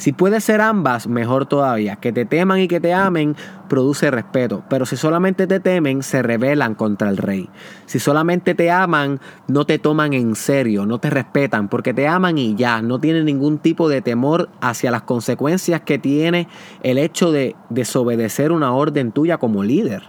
Si 0.00 0.12
puede 0.12 0.40
ser 0.40 0.62
ambas, 0.62 1.06
mejor 1.08 1.44
todavía. 1.44 1.96
Que 1.96 2.10
te 2.10 2.24
teman 2.24 2.60
y 2.60 2.68
que 2.68 2.80
te 2.80 2.94
amen 2.94 3.36
produce 3.68 4.10
respeto, 4.10 4.64
pero 4.70 4.86
si 4.86 4.96
solamente 4.96 5.46
te 5.46 5.60
temen, 5.60 6.02
se 6.02 6.22
rebelan 6.22 6.74
contra 6.74 7.10
el 7.10 7.18
rey. 7.18 7.50
Si 7.84 7.98
solamente 7.98 8.54
te 8.54 8.70
aman, 8.70 9.20
no 9.46 9.66
te 9.66 9.78
toman 9.78 10.14
en 10.14 10.36
serio, 10.36 10.86
no 10.86 11.00
te 11.00 11.10
respetan, 11.10 11.68
porque 11.68 11.92
te 11.92 12.08
aman 12.08 12.38
y 12.38 12.54
ya, 12.54 12.80
no 12.80 12.98
tienen 12.98 13.26
ningún 13.26 13.58
tipo 13.58 13.90
de 13.90 14.00
temor 14.00 14.48
hacia 14.62 14.90
las 14.90 15.02
consecuencias 15.02 15.82
que 15.82 15.98
tiene 15.98 16.48
el 16.82 16.96
hecho 16.96 17.30
de 17.30 17.54
desobedecer 17.68 18.52
una 18.52 18.72
orden 18.72 19.12
tuya 19.12 19.36
como 19.36 19.64
líder. 19.64 20.04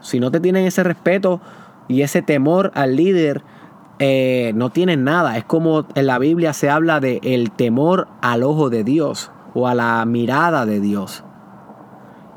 Si 0.00 0.20
no 0.20 0.30
te 0.30 0.38
tienen 0.38 0.66
ese 0.66 0.84
respeto 0.84 1.40
y 1.88 2.02
ese 2.02 2.22
temor 2.22 2.70
al 2.76 2.94
líder, 2.94 3.42
eh, 4.02 4.52
no 4.54 4.70
tienen 4.70 5.04
nada. 5.04 5.36
Es 5.36 5.44
como 5.44 5.86
en 5.94 6.06
la 6.06 6.18
Biblia 6.18 6.54
se 6.54 6.70
habla 6.70 7.00
de 7.00 7.20
el 7.22 7.50
temor 7.52 8.08
al 8.22 8.42
ojo 8.42 8.70
de 8.70 8.82
Dios 8.82 9.30
o 9.54 9.68
a 9.68 9.74
la 9.74 10.02
mirada 10.06 10.64
de 10.64 10.80
Dios. 10.80 11.22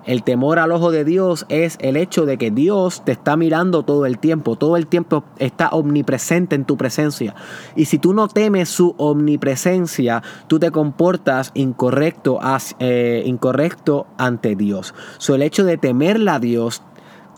El 0.05 0.23
temor 0.23 0.59
al 0.59 0.73
ojo 0.73 0.91
de 0.91 1.05
Dios 1.05 1.45
es 1.47 1.77
el 1.79 1.95
hecho 1.95 2.25
de 2.25 2.37
que 2.37 2.51
Dios 2.51 3.05
te 3.05 3.13
está 3.13 3.37
mirando 3.37 3.83
todo 3.83 4.05
el 4.05 4.19
tiempo, 4.19 4.57
todo 4.57 4.75
el 4.75 4.87
tiempo 4.87 5.23
está 5.37 5.69
omnipresente 5.69 6.55
en 6.55 6.65
tu 6.65 6.75
presencia. 6.75 7.33
Y 7.77 7.85
si 7.85 7.99
tú 7.99 8.13
no 8.13 8.27
temes 8.27 8.67
su 8.67 8.95
omnipresencia, 8.97 10.21
tú 10.47 10.59
te 10.59 10.71
comportas 10.71 11.51
incorrecto, 11.53 12.41
eh, 12.79 13.23
incorrecto 13.25 14.07
ante 14.17 14.57
Dios. 14.57 14.93
So, 15.19 15.35
el 15.35 15.41
hecho 15.41 15.63
de 15.63 15.77
temerle 15.77 16.31
a 16.31 16.39
Dios 16.39 16.83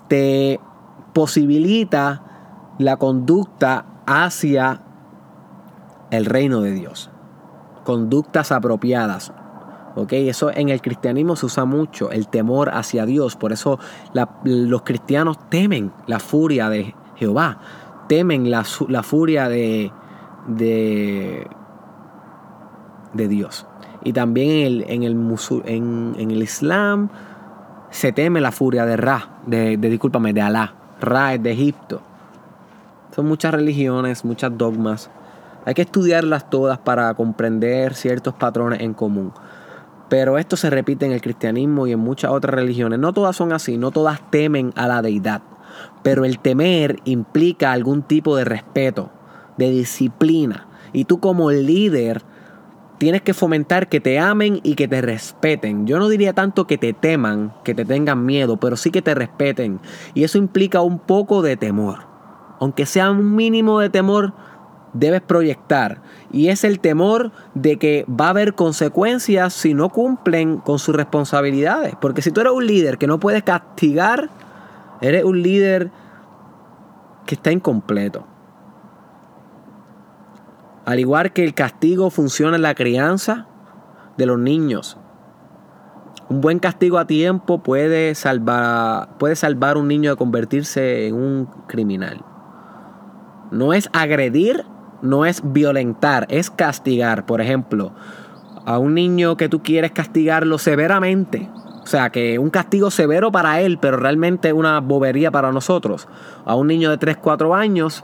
te 0.08 0.60
posibilita 1.14 2.24
la 2.80 2.98
conducta 2.98 3.86
hacia 4.06 4.82
el 6.12 6.26
reino 6.26 6.62
de 6.62 6.72
Dios. 6.72 7.10
Conductas 7.84 8.52
apropiadas. 8.52 9.32
¿ok? 9.96 10.14
Eso 10.14 10.52
en 10.54 10.70
el 10.70 10.82
cristianismo 10.82 11.36
se 11.36 11.48
usa 11.48 11.66
mucho, 11.66 12.12
el 12.12 12.28
temor 12.28 12.70
hacia 12.74 13.06
Dios. 13.06 13.36
Por 13.36 13.52
eso 13.52 13.80
los 14.44 14.82
cristianos 14.84 15.38
temen 15.50 15.92
la 16.08 16.20
furia 16.20 16.70
de 16.70 16.94
Jehová, 17.16 17.60
temen 18.08 18.52
la, 18.52 18.64
furia 18.64 19.50
de, 19.50 19.92
de, 20.48 21.48
Dios. 23.14 23.66
Y 24.04 24.14
también 24.14 24.50
en 24.50 24.66
el, 24.66 24.86
en, 24.88 25.04
el, 25.04 25.40
en, 25.66 26.32
el 26.32 26.44
Islam 26.44 27.10
se 27.90 28.12
teme 28.12 28.42
la 28.42 28.52
furia 28.52 28.86
de 28.86 28.98
Ra, 28.98 29.40
de, 29.48 29.78
de 29.78 29.90
discúlpame, 29.90 30.34
de 30.34 30.42
Alá. 30.42 30.76
Ra 31.02 31.34
es 31.34 31.44
de 31.44 31.52
Egipto. 31.52 32.02
Son 33.16 33.28
muchas 33.28 33.54
religiones, 33.54 34.26
muchas 34.26 34.58
dogmas. 34.58 35.10
Hay 35.64 35.74
que 35.74 35.84
estudiarlas 35.84 36.50
todas 36.50 36.80
para 36.80 37.14
comprender 37.14 37.94
ciertos 37.94 38.34
patrones 38.34 38.82
en 38.82 38.94
común. 38.94 39.32
Pero 40.10 40.38
esto 40.38 40.58
se 40.58 40.70
repite 40.70 41.06
en 41.06 41.14
el 41.14 41.22
cristianismo 41.22 41.88
y 41.88 41.94
en 41.94 42.00
muchas 42.00 42.32
otras 42.32 42.54
religiones. 42.54 43.00
No 43.00 43.14
todas 43.14 43.38
son 43.38 43.54
así, 43.54 43.78
no 43.78 43.92
todas 43.92 44.20
temen 44.32 44.74
a 44.76 44.90
la 44.90 45.02
deidad. 45.02 45.44
Pero 46.04 46.26
el 46.26 46.40
temer 46.40 46.98
implica 47.06 47.72
algún 47.72 48.04
tipo 48.04 48.36
de 48.36 48.44
respeto, 48.44 49.12
de 49.56 49.72
disciplina. 49.72 50.68
Y 50.92 51.06
tú 51.06 51.22
como 51.22 51.52
líder 51.52 52.22
tienes 52.98 53.22
que 53.22 53.34
fomentar 53.34 53.88
que 53.88 54.02
te 54.02 54.20
amen 54.20 54.60
y 54.62 54.76
que 54.76 54.90
te 54.90 55.02
respeten. 55.02 55.88
Yo 55.88 56.00
no 56.00 56.10
diría 56.10 56.34
tanto 56.34 56.68
que 56.68 56.78
te 56.78 56.92
teman, 56.92 57.54
que 57.64 57.74
te 57.74 57.86
tengan 57.86 58.26
miedo, 58.26 58.58
pero 58.58 58.76
sí 58.76 58.92
que 58.92 59.02
te 59.02 59.16
respeten. 59.16 59.80
Y 60.14 60.26
eso 60.26 60.38
implica 60.38 60.82
un 60.82 61.00
poco 61.00 61.42
de 61.42 61.56
temor 61.56 62.15
aunque 62.60 62.86
sea 62.86 63.12
un 63.12 63.36
mínimo 63.36 63.80
de 63.80 63.90
temor, 63.90 64.34
debes 64.96 65.22
proyectar. 65.22 66.02
Y 66.32 66.48
es 66.50 66.64
el 66.64 66.80
temor 66.80 67.32
de 67.54 67.78
que 67.78 68.06
va 68.10 68.28
a 68.28 68.30
haber 68.30 68.56
consecuencias 68.56 69.54
si 69.54 69.74
no 69.74 69.90
cumplen 69.90 70.58
con 70.58 70.80
sus 70.80 70.96
responsabilidades. 70.96 71.96
Porque 72.00 72.22
si 72.22 72.32
tú 72.32 72.42
eres 72.42 72.54
un 72.54 72.66
líder 72.66 72.98
que 72.98 73.08
no 73.08 73.20
puedes 73.20 73.44
castigar, 73.44 74.30
eres 75.02 75.24
un 75.24 75.42
líder 75.42 75.92
que 77.26 77.36
está 77.36 77.52
incompleto. 77.52 78.26
Al 80.86 81.00
igual 81.00 81.34
que 81.34 81.44
el 81.44 81.54
castigo 81.54 82.10
funciona 82.10 82.56
en 82.56 82.62
la 82.62 82.76
crianza 82.76 83.48
de 84.18 84.26
los 84.26 84.40
niños. 84.40 84.98
Un 86.30 86.42
buen 86.42 86.60
castigo 86.60 86.98
a 86.98 87.06
tiempo 87.06 87.62
puede 87.62 88.16
salvar, 88.16 89.18
puede 89.18 89.36
salvar 89.36 89.76
a 89.76 89.80
un 89.80 89.88
niño 89.88 90.12
de 90.12 90.16
convertirse 90.16 91.08
en 91.08 91.16
un 91.16 91.46
criminal. 91.68 92.24
No 93.52 93.74
es 93.74 93.90
agredir, 93.94 94.66
no 95.02 95.26
es 95.26 95.42
violentar, 95.44 96.26
es 96.30 96.50
castigar. 96.50 97.26
Por 97.26 97.42
ejemplo, 97.42 97.92
a 98.66 98.80
un 98.80 98.96
niño 98.96 99.38
que 99.38 99.50
tú 99.50 99.62
quieres 99.62 99.92
castigarlo 99.92 100.58
severamente. 100.58 101.50
O 101.84 101.88
sea, 101.88 102.10
que 102.10 102.40
un 102.40 102.50
castigo 102.50 102.90
severo 102.90 103.32
para 103.32 103.62
él, 103.62 103.78
pero 103.80 103.98
realmente 103.98 104.54
una 104.54 104.80
bobería 104.80 105.30
para 105.30 105.52
nosotros. 105.52 106.08
A 106.44 106.56
un 106.56 106.68
niño 106.68 106.90
de 106.90 106.98
3, 106.98 107.18
4 107.18 107.54
años, 107.54 108.04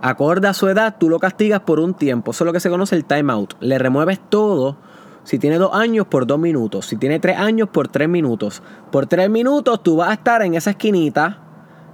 acorde 0.00 0.48
a 0.48 0.54
su 0.54 0.66
edad, 0.68 0.96
tú 0.98 1.10
lo 1.10 1.18
castigas 1.18 1.60
por 1.60 1.78
un 1.78 1.92
tiempo. 1.92 2.30
Eso 2.30 2.44
es 2.44 2.46
lo 2.46 2.52
que 2.54 2.60
se 2.60 2.70
conoce 2.70 2.96
el 2.96 3.04
timeout. 3.04 3.54
Le 3.60 3.78
remueves 3.78 4.18
todo. 4.30 4.78
Si 5.24 5.38
tiene 5.38 5.58
dos 5.58 5.74
años, 5.74 6.06
por 6.06 6.26
dos 6.26 6.38
minutos. 6.38 6.86
Si 6.86 6.96
tiene 6.96 7.20
tres 7.20 7.38
años, 7.38 7.68
por 7.68 7.88
tres 7.88 8.08
minutos. 8.08 8.62
Por 8.90 9.06
tres 9.06 9.28
minutos 9.28 9.82
tú 9.82 9.96
vas 9.96 10.08
a 10.08 10.14
estar 10.14 10.40
en 10.40 10.54
esa 10.54 10.70
esquinita 10.70 11.41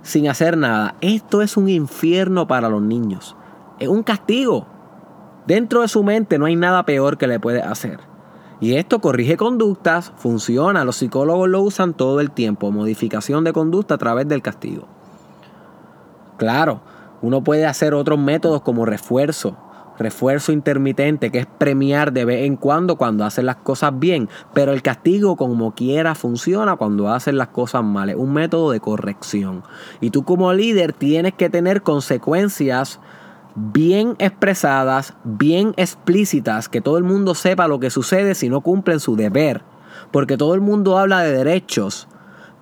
sin 0.08 0.28
hacer 0.28 0.56
nada. 0.56 0.94
Esto 1.02 1.42
es 1.42 1.56
un 1.56 1.68
infierno 1.68 2.46
para 2.46 2.68
los 2.68 2.80
niños. 2.80 3.36
Es 3.78 3.88
un 3.88 4.02
castigo. 4.02 4.66
Dentro 5.46 5.82
de 5.82 5.88
su 5.88 6.02
mente 6.02 6.38
no 6.38 6.46
hay 6.46 6.56
nada 6.56 6.84
peor 6.84 7.18
que 7.18 7.26
le 7.26 7.38
puede 7.38 7.60
hacer. 7.60 8.00
Y 8.60 8.74
esto 8.76 9.00
corrige 9.00 9.36
conductas, 9.36 10.12
funciona, 10.16 10.84
los 10.84 10.96
psicólogos 10.96 11.48
lo 11.48 11.60
usan 11.60 11.94
todo 11.94 12.20
el 12.20 12.30
tiempo, 12.30 12.72
modificación 12.72 13.44
de 13.44 13.52
conducta 13.52 13.94
a 13.94 13.98
través 13.98 14.26
del 14.26 14.42
castigo. 14.42 14.88
Claro, 16.38 16.80
uno 17.20 17.44
puede 17.44 17.66
hacer 17.66 17.94
otros 17.94 18.18
métodos 18.18 18.62
como 18.62 18.84
refuerzo, 18.84 19.56
refuerzo 19.98 20.52
intermitente, 20.52 21.30
que 21.30 21.40
es 21.40 21.46
premiar 21.46 22.12
de 22.12 22.24
vez 22.24 22.44
en 22.44 22.56
cuando 22.56 22.96
cuando 22.96 23.24
hacen 23.24 23.46
las 23.46 23.56
cosas 23.56 23.98
bien, 23.98 24.28
pero 24.54 24.72
el 24.72 24.82
castigo 24.82 25.36
como 25.36 25.74
quiera 25.74 26.14
funciona 26.14 26.76
cuando 26.76 27.08
hacen 27.08 27.36
las 27.36 27.48
cosas 27.48 27.84
mal, 27.84 28.10
es 28.10 28.16
un 28.16 28.32
método 28.32 28.70
de 28.70 28.80
corrección. 28.80 29.62
Y 30.00 30.10
tú 30.10 30.24
como 30.24 30.52
líder 30.52 30.92
tienes 30.92 31.34
que 31.34 31.50
tener 31.50 31.82
consecuencias 31.82 33.00
bien 33.54 34.14
expresadas, 34.18 35.14
bien 35.24 35.74
explícitas, 35.76 36.68
que 36.68 36.80
todo 36.80 36.98
el 36.98 37.04
mundo 37.04 37.34
sepa 37.34 37.68
lo 37.68 37.80
que 37.80 37.90
sucede 37.90 38.34
si 38.34 38.48
no 38.48 38.60
cumplen 38.60 39.00
su 39.00 39.16
deber. 39.16 39.62
Porque 40.12 40.36
todo 40.36 40.54
el 40.54 40.60
mundo 40.60 40.98
habla 40.98 41.20
de 41.20 41.32
derechos, 41.32 42.08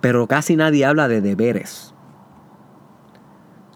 pero 0.01 0.27
casi 0.27 0.57
nadie 0.57 0.85
habla 0.85 1.07
de 1.07 1.21
deberes. 1.21 1.96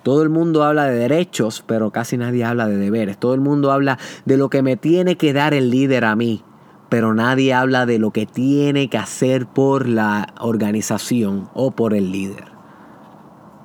Todo 0.02 0.22
el 0.22 0.30
mundo 0.30 0.64
habla 0.64 0.84
de 0.86 0.94
derechos, 0.94 1.62
pero 1.66 1.90
casi 1.90 2.16
nadie 2.16 2.44
habla 2.44 2.66
de 2.66 2.76
deberes. 2.76 3.18
Todo 3.18 3.34
el 3.34 3.40
mundo 3.40 3.70
habla 3.70 3.98
de 4.24 4.36
lo 4.38 4.48
que 4.48 4.62
me 4.62 4.76
tiene 4.76 5.16
que 5.16 5.32
dar 5.32 5.52
el 5.52 5.70
líder 5.70 6.06
a 6.06 6.16
mí, 6.16 6.42
pero 6.88 7.14
nadie 7.14 7.52
habla 7.52 7.84
de 7.84 7.98
lo 7.98 8.10
que 8.10 8.24
tiene 8.24 8.88
que 8.88 8.96
hacer 8.96 9.46
por 9.46 9.86
la 9.86 10.32
organización 10.40 11.50
o 11.52 11.72
por 11.72 11.92
el 11.92 12.12
líder. 12.12 12.44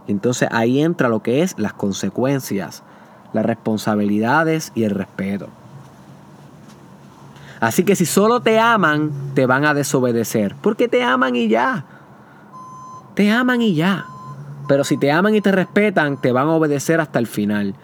Entonces 0.07 0.49
ahí 0.51 0.81
entra 0.81 1.07
lo 1.07 1.23
que 1.23 1.41
es 1.41 1.57
las 1.57 1.73
consecuencias, 1.73 2.83
las 3.31 3.45
responsabilidades 3.45 4.71
y 4.75 4.83
el 4.83 4.91
respeto. 4.91 5.47
Así 7.61 7.83
que 7.83 7.95
si 7.95 8.05
solo 8.05 8.41
te 8.41 8.59
aman, 8.59 9.11
te 9.33 9.45
van 9.45 9.65
a 9.65 9.73
desobedecer, 9.73 10.55
porque 10.61 10.89
te 10.89 11.01
aman 11.01 11.35
y 11.35 11.47
ya. 11.47 11.85
Te 13.15 13.31
aman 13.31 13.61
y 13.61 13.73
ya. 13.73 14.05
Pero 14.67 14.83
si 14.83 14.97
te 14.97 15.11
aman 15.11 15.35
y 15.35 15.41
te 15.41 15.51
respetan, 15.51 16.19
te 16.19 16.31
van 16.31 16.47
a 16.47 16.53
obedecer 16.53 16.99
hasta 16.99 17.19
el 17.19 17.27
final. 17.27 17.75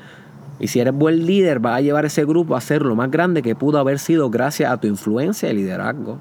Y 0.60 0.68
si 0.68 0.80
eres 0.80 0.94
buen 0.94 1.26
líder, 1.26 1.60
vas 1.60 1.78
a 1.78 1.82
llevar 1.82 2.06
ese 2.06 2.26
grupo 2.26 2.56
a 2.56 2.62
ser 2.62 2.84
lo 2.84 2.96
más 2.96 3.10
grande 3.10 3.42
que 3.42 3.56
pudo 3.56 3.80
haber 3.80 4.00
sido 4.00 4.30
gracias 4.30 4.72
a 4.72 4.78
tu 4.78 4.88
influencia 4.88 5.50
y 5.50 5.56
liderazgo. 5.56 6.20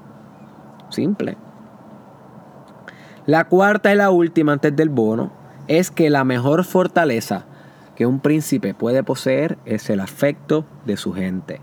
Simple. 0.89 1.37
La 3.27 3.49
cuarta 3.49 3.93
y 3.93 3.97
la 3.97 4.11
última 4.11 4.53
antes 4.53 4.75
del 4.75 4.89
bono 4.89 5.31
es 5.69 5.91
que 5.91 6.11
la 6.11 6.25
mejor 6.25 6.65
fortaleza 6.65 7.45
que 7.95 8.07
un 8.07 8.21
príncipe 8.21 8.73
puede 8.73 9.05
poseer 9.05 9.59
es 9.67 9.91
el 9.91 10.01
afecto 10.01 10.65
de 10.87 10.97
su 10.97 11.13
gente. 11.13 11.61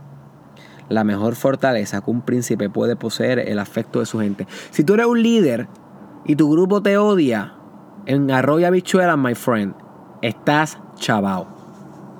La 0.88 1.04
mejor 1.04 1.36
fortaleza 1.36 2.01
que 2.01 2.12
un 2.12 2.22
príncipe 2.22 2.70
puede 2.70 2.96
poseer 2.96 3.39
es 3.39 3.50
el 3.50 3.60
afecto 3.60 4.00
de 4.00 4.06
su 4.06 4.20
gente. 4.20 4.48
Si 4.70 4.84
tú 4.84 4.94
eres 4.94 5.08
un 5.08 5.22
líder 5.22 5.68
y 6.25 6.36
tu 6.36 6.50
grupo 6.50 6.82
te 6.82 6.98
odia, 6.98 7.56
en 8.08 8.32
Arroyo 8.32 8.72
Bichuela, 8.72 9.18
my 9.18 9.36
friend, 9.36 9.76
estás 10.22 10.80
chavao. 10.96 11.46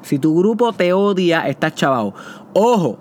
Si 0.01 0.20
tu 0.20 0.38
grupo 0.38 0.74
te 0.74 0.91
odia, 0.94 1.48
estás 1.48 1.75
chavao. 1.75 2.13
Ojo, 2.53 3.00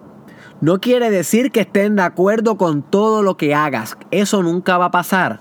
no 0.61 0.81
quiere 0.81 1.11
decir 1.11 1.50
que 1.50 1.61
estén 1.61 1.97
de 1.97 2.02
acuerdo 2.02 2.57
con 2.57 2.83
todo 2.83 3.23
lo 3.23 3.37
que 3.37 3.55
hagas. 3.55 3.99
Eso 4.12 4.43
nunca 4.43 4.78
va 4.78 4.87
a 4.87 4.90
pasar. 4.93 5.40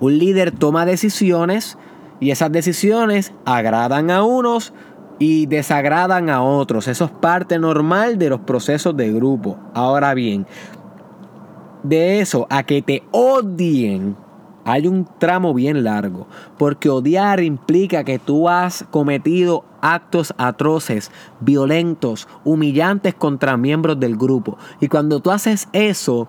Un 0.00 0.18
líder 0.18 0.50
toma 0.50 0.86
decisiones 0.86 1.76
y 2.20 2.30
esas 2.30 2.50
decisiones 2.50 3.34
agradan 3.44 4.10
a 4.10 4.24
unos 4.24 4.72
y 5.18 5.44
desagradan 5.44 6.30
a 6.30 6.42
otros. 6.42 6.88
Eso 6.88 7.04
es 7.04 7.10
parte 7.10 7.58
normal 7.58 8.18
de 8.18 8.30
los 8.30 8.40
procesos 8.40 8.96
de 8.96 9.12
grupo. 9.12 9.58
Ahora 9.74 10.14
bien, 10.14 10.46
de 11.82 12.20
eso 12.20 12.46
a 12.48 12.62
que 12.62 12.80
te 12.80 13.02
odien 13.10 14.16
hay 14.68 14.86
un 14.86 15.08
tramo 15.18 15.54
bien 15.54 15.82
largo, 15.82 16.26
porque 16.58 16.90
odiar 16.90 17.40
implica 17.40 18.04
que 18.04 18.18
tú 18.18 18.50
has 18.50 18.84
cometido 18.90 19.64
actos 19.80 20.34
atroces, 20.36 21.10
violentos, 21.40 22.28
humillantes 22.44 23.14
contra 23.14 23.56
miembros 23.56 23.98
del 23.98 24.18
grupo. 24.18 24.58
Y 24.78 24.88
cuando 24.88 25.20
tú 25.20 25.30
haces 25.30 25.68
eso, 25.72 26.28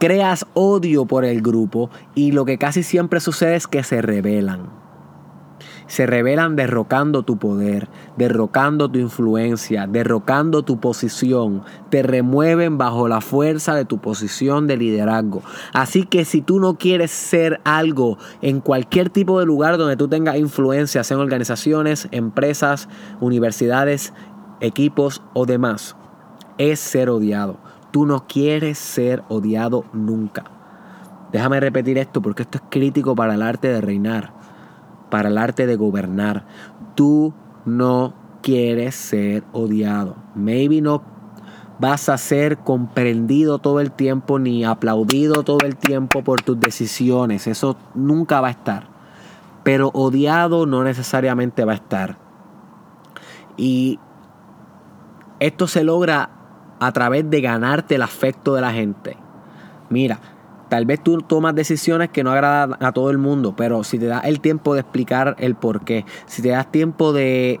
creas 0.00 0.44
odio 0.54 1.06
por 1.06 1.24
el 1.24 1.40
grupo 1.40 1.88
y 2.16 2.32
lo 2.32 2.44
que 2.44 2.58
casi 2.58 2.82
siempre 2.82 3.20
sucede 3.20 3.54
es 3.54 3.68
que 3.68 3.84
se 3.84 4.02
rebelan 4.02 4.87
se 5.88 6.06
revelan 6.06 6.54
derrocando 6.54 7.24
tu 7.24 7.38
poder, 7.38 7.88
derrocando 8.16 8.88
tu 8.88 8.98
influencia, 8.98 9.86
derrocando 9.86 10.62
tu 10.62 10.78
posición, 10.78 11.64
te 11.88 12.02
remueven 12.02 12.78
bajo 12.78 13.08
la 13.08 13.20
fuerza 13.20 13.74
de 13.74 13.84
tu 13.84 13.98
posición 13.98 14.66
de 14.66 14.76
liderazgo. 14.76 15.42
Así 15.72 16.04
que 16.04 16.24
si 16.24 16.42
tú 16.42 16.60
no 16.60 16.76
quieres 16.76 17.10
ser 17.10 17.60
algo 17.64 18.18
en 18.42 18.60
cualquier 18.60 19.10
tipo 19.10 19.40
de 19.40 19.46
lugar 19.46 19.78
donde 19.78 19.96
tú 19.96 20.08
tengas 20.08 20.36
influencia, 20.36 21.02
en 21.08 21.18
organizaciones, 21.18 22.06
empresas, 22.10 22.88
universidades, 23.20 24.12
equipos 24.60 25.22
o 25.32 25.46
demás, 25.46 25.96
es 26.58 26.80
ser 26.80 27.08
odiado. 27.08 27.56
Tú 27.92 28.04
no 28.04 28.26
quieres 28.26 28.76
ser 28.76 29.22
odiado 29.28 29.84
nunca. 29.94 30.44
Déjame 31.32 31.60
repetir 31.60 31.96
esto 31.96 32.20
porque 32.20 32.42
esto 32.42 32.58
es 32.58 32.64
crítico 32.68 33.14
para 33.14 33.34
el 33.34 33.42
arte 33.42 33.68
de 33.68 33.80
reinar 33.80 34.37
para 35.10 35.28
el 35.28 35.38
arte 35.38 35.66
de 35.66 35.76
gobernar. 35.76 36.44
Tú 36.94 37.34
no 37.64 38.14
quieres 38.42 38.94
ser 38.94 39.44
odiado. 39.52 40.16
Maybe 40.34 40.80
no 40.80 41.02
vas 41.78 42.08
a 42.08 42.18
ser 42.18 42.58
comprendido 42.58 43.58
todo 43.58 43.80
el 43.80 43.92
tiempo 43.92 44.38
ni 44.38 44.64
aplaudido 44.64 45.44
todo 45.44 45.64
el 45.64 45.76
tiempo 45.76 46.22
por 46.24 46.42
tus 46.42 46.58
decisiones. 46.58 47.46
Eso 47.46 47.76
nunca 47.94 48.40
va 48.40 48.48
a 48.48 48.52
estar. 48.52 48.88
Pero 49.62 49.90
odiado 49.94 50.66
no 50.66 50.82
necesariamente 50.82 51.64
va 51.64 51.72
a 51.72 51.76
estar. 51.76 52.18
Y 53.56 53.98
esto 55.40 55.66
se 55.66 55.84
logra 55.84 56.30
a 56.80 56.92
través 56.92 57.28
de 57.28 57.40
ganarte 57.40 57.96
el 57.96 58.02
afecto 58.02 58.54
de 58.54 58.60
la 58.60 58.72
gente. 58.72 59.16
Mira, 59.90 60.20
Tal 60.68 60.84
vez 60.84 61.02
tú 61.02 61.18
tomas 61.22 61.54
decisiones 61.54 62.10
que 62.10 62.22
no 62.22 62.30
agradan 62.30 62.76
a 62.80 62.92
todo 62.92 63.10
el 63.10 63.18
mundo, 63.18 63.54
pero 63.56 63.84
si 63.84 63.98
te 63.98 64.06
das 64.06 64.24
el 64.24 64.40
tiempo 64.40 64.74
de 64.74 64.80
explicar 64.80 65.34
el 65.38 65.54
por 65.54 65.84
qué, 65.84 66.04
si 66.26 66.42
te 66.42 66.50
das 66.50 66.70
tiempo 66.70 67.12
de 67.12 67.60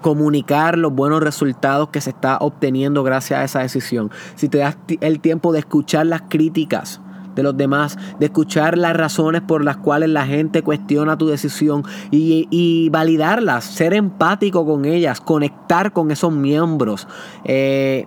comunicar 0.00 0.78
los 0.78 0.92
buenos 0.92 1.22
resultados 1.22 1.88
que 1.88 2.00
se 2.00 2.10
está 2.10 2.38
obteniendo 2.38 3.02
gracias 3.02 3.40
a 3.40 3.44
esa 3.44 3.58
decisión, 3.60 4.10
si 4.36 4.48
te 4.48 4.58
das 4.58 4.76
el 5.00 5.20
tiempo 5.20 5.52
de 5.52 5.58
escuchar 5.58 6.06
las 6.06 6.22
críticas 6.28 7.00
de 7.34 7.42
los 7.42 7.56
demás, 7.56 7.98
de 8.18 8.26
escuchar 8.26 8.78
las 8.78 8.96
razones 8.96 9.42
por 9.42 9.62
las 9.62 9.76
cuales 9.76 10.08
la 10.08 10.26
gente 10.26 10.62
cuestiona 10.62 11.18
tu 11.18 11.26
decisión 11.28 11.84
y, 12.10 12.48
y 12.50 12.88
validarlas, 12.88 13.64
ser 13.64 13.94
empático 13.94 14.64
con 14.66 14.84
ellas, 14.86 15.20
conectar 15.20 15.92
con 15.92 16.10
esos 16.10 16.32
miembros. 16.32 17.06
Eh, 17.44 18.06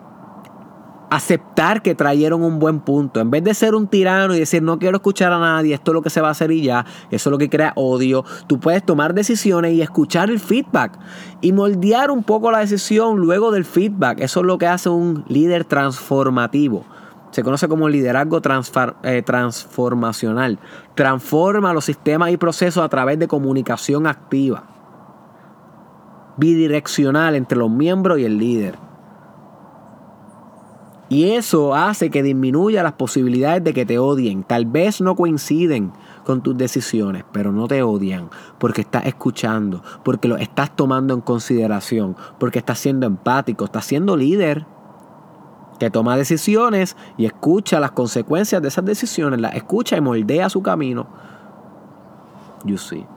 aceptar 1.10 1.82
que 1.82 1.96
trajeron 1.96 2.44
un 2.44 2.60
buen 2.60 2.80
punto. 2.80 3.20
En 3.20 3.32
vez 3.32 3.44
de 3.44 3.54
ser 3.54 3.76
un 3.76 3.88
tirano 3.88 4.36
y 4.36 4.40
decir 4.40 4.62
no 4.62 4.80
quiero 4.80 4.98
escuchar 4.98 5.32
a 5.34 5.40
nadie, 5.40 5.74
esto 5.74 5.92
es 5.92 5.94
lo 5.94 6.02
que 6.02 6.10
se 6.10 6.22
va 6.22 6.28
a 6.30 6.32
hacer 6.32 6.52
y 6.52 6.62
ya, 6.62 6.86
eso 7.10 7.30
es 7.30 7.32
lo 7.32 7.38
que 7.38 7.50
crea 7.50 7.74
odio, 7.76 8.24
tú 8.48 8.60
puedes 8.60 8.86
tomar 8.86 9.14
decisiones 9.14 9.74
y 9.74 9.82
escuchar 9.82 10.30
el 10.30 10.40
feedback 10.40 11.00
y 11.42 11.52
moldear 11.52 12.12
un 12.12 12.24
poco 12.24 12.52
la 12.52 12.60
decisión 12.60 13.18
luego 13.18 13.52
del 13.52 13.66
feedback. 13.66 14.20
Eso 14.20 14.42
es 14.42 14.46
lo 14.46 14.58
que 14.58 14.68
hace 14.68 14.90
un 14.90 15.24
líder 15.28 15.66
transformativo. 15.66 16.86
Se 17.32 17.44
conoce 17.44 17.68
como 17.68 17.90
liderazgo 17.90 18.42
eh, 19.04 19.22
transformacional. 19.24 20.60
Transforma 20.96 21.74
los 21.74 21.86
sistemas 21.86 22.32
y 22.32 22.38
procesos 22.38 22.84
a 22.84 22.90
través 22.90 23.20
de 23.20 23.28
comunicación 23.28 24.08
activa, 24.08 24.64
bidireccional 26.38 27.36
entre 27.36 27.58
los 27.58 27.70
miembros 27.70 28.18
y 28.20 28.26
el 28.26 28.38
líder. 28.38 28.89
Y 31.10 31.32
eso 31.32 31.74
hace 31.74 32.12
que 32.12 32.22
disminuya 32.22 32.84
las 32.84 32.94
posibilidades 32.94 33.64
de 33.64 33.74
que 33.74 33.84
te 33.84 33.98
odien. 33.98 34.44
Tal 34.44 34.68
vez 34.68 35.02
no 35.02 35.16
coinciden 35.16 35.92
con 36.24 36.44
tus 36.44 36.56
decisiones, 36.56 37.26
pero 37.32 37.52
no 37.52 37.68
te 37.68 37.82
odian 37.82 38.30
porque 38.60 38.82
estás 38.82 39.08
escuchando, 39.08 39.84
porque 40.04 40.28
lo 40.28 40.38
estás 40.38 40.76
tomando 40.76 41.16
en 41.16 41.22
consideración, 41.22 42.16
porque 42.38 42.60
estás 42.60 42.78
siendo 42.78 43.08
empático, 43.08 43.66
estás 43.66 43.86
siendo 43.86 44.16
líder 44.16 44.68
que 45.80 45.90
toma 45.90 46.16
decisiones 46.16 46.96
y 47.18 47.26
escucha 47.26 47.80
las 47.80 47.92
consecuencias 47.92 48.62
de 48.62 48.68
esas 48.68 48.86
decisiones, 48.86 49.42
las 49.42 49.56
escucha 49.56 49.98
y 49.98 50.02
moldea 50.02 50.48
su 50.50 50.62
camino. 50.62 51.08
You 52.66 52.78
see. 52.78 53.08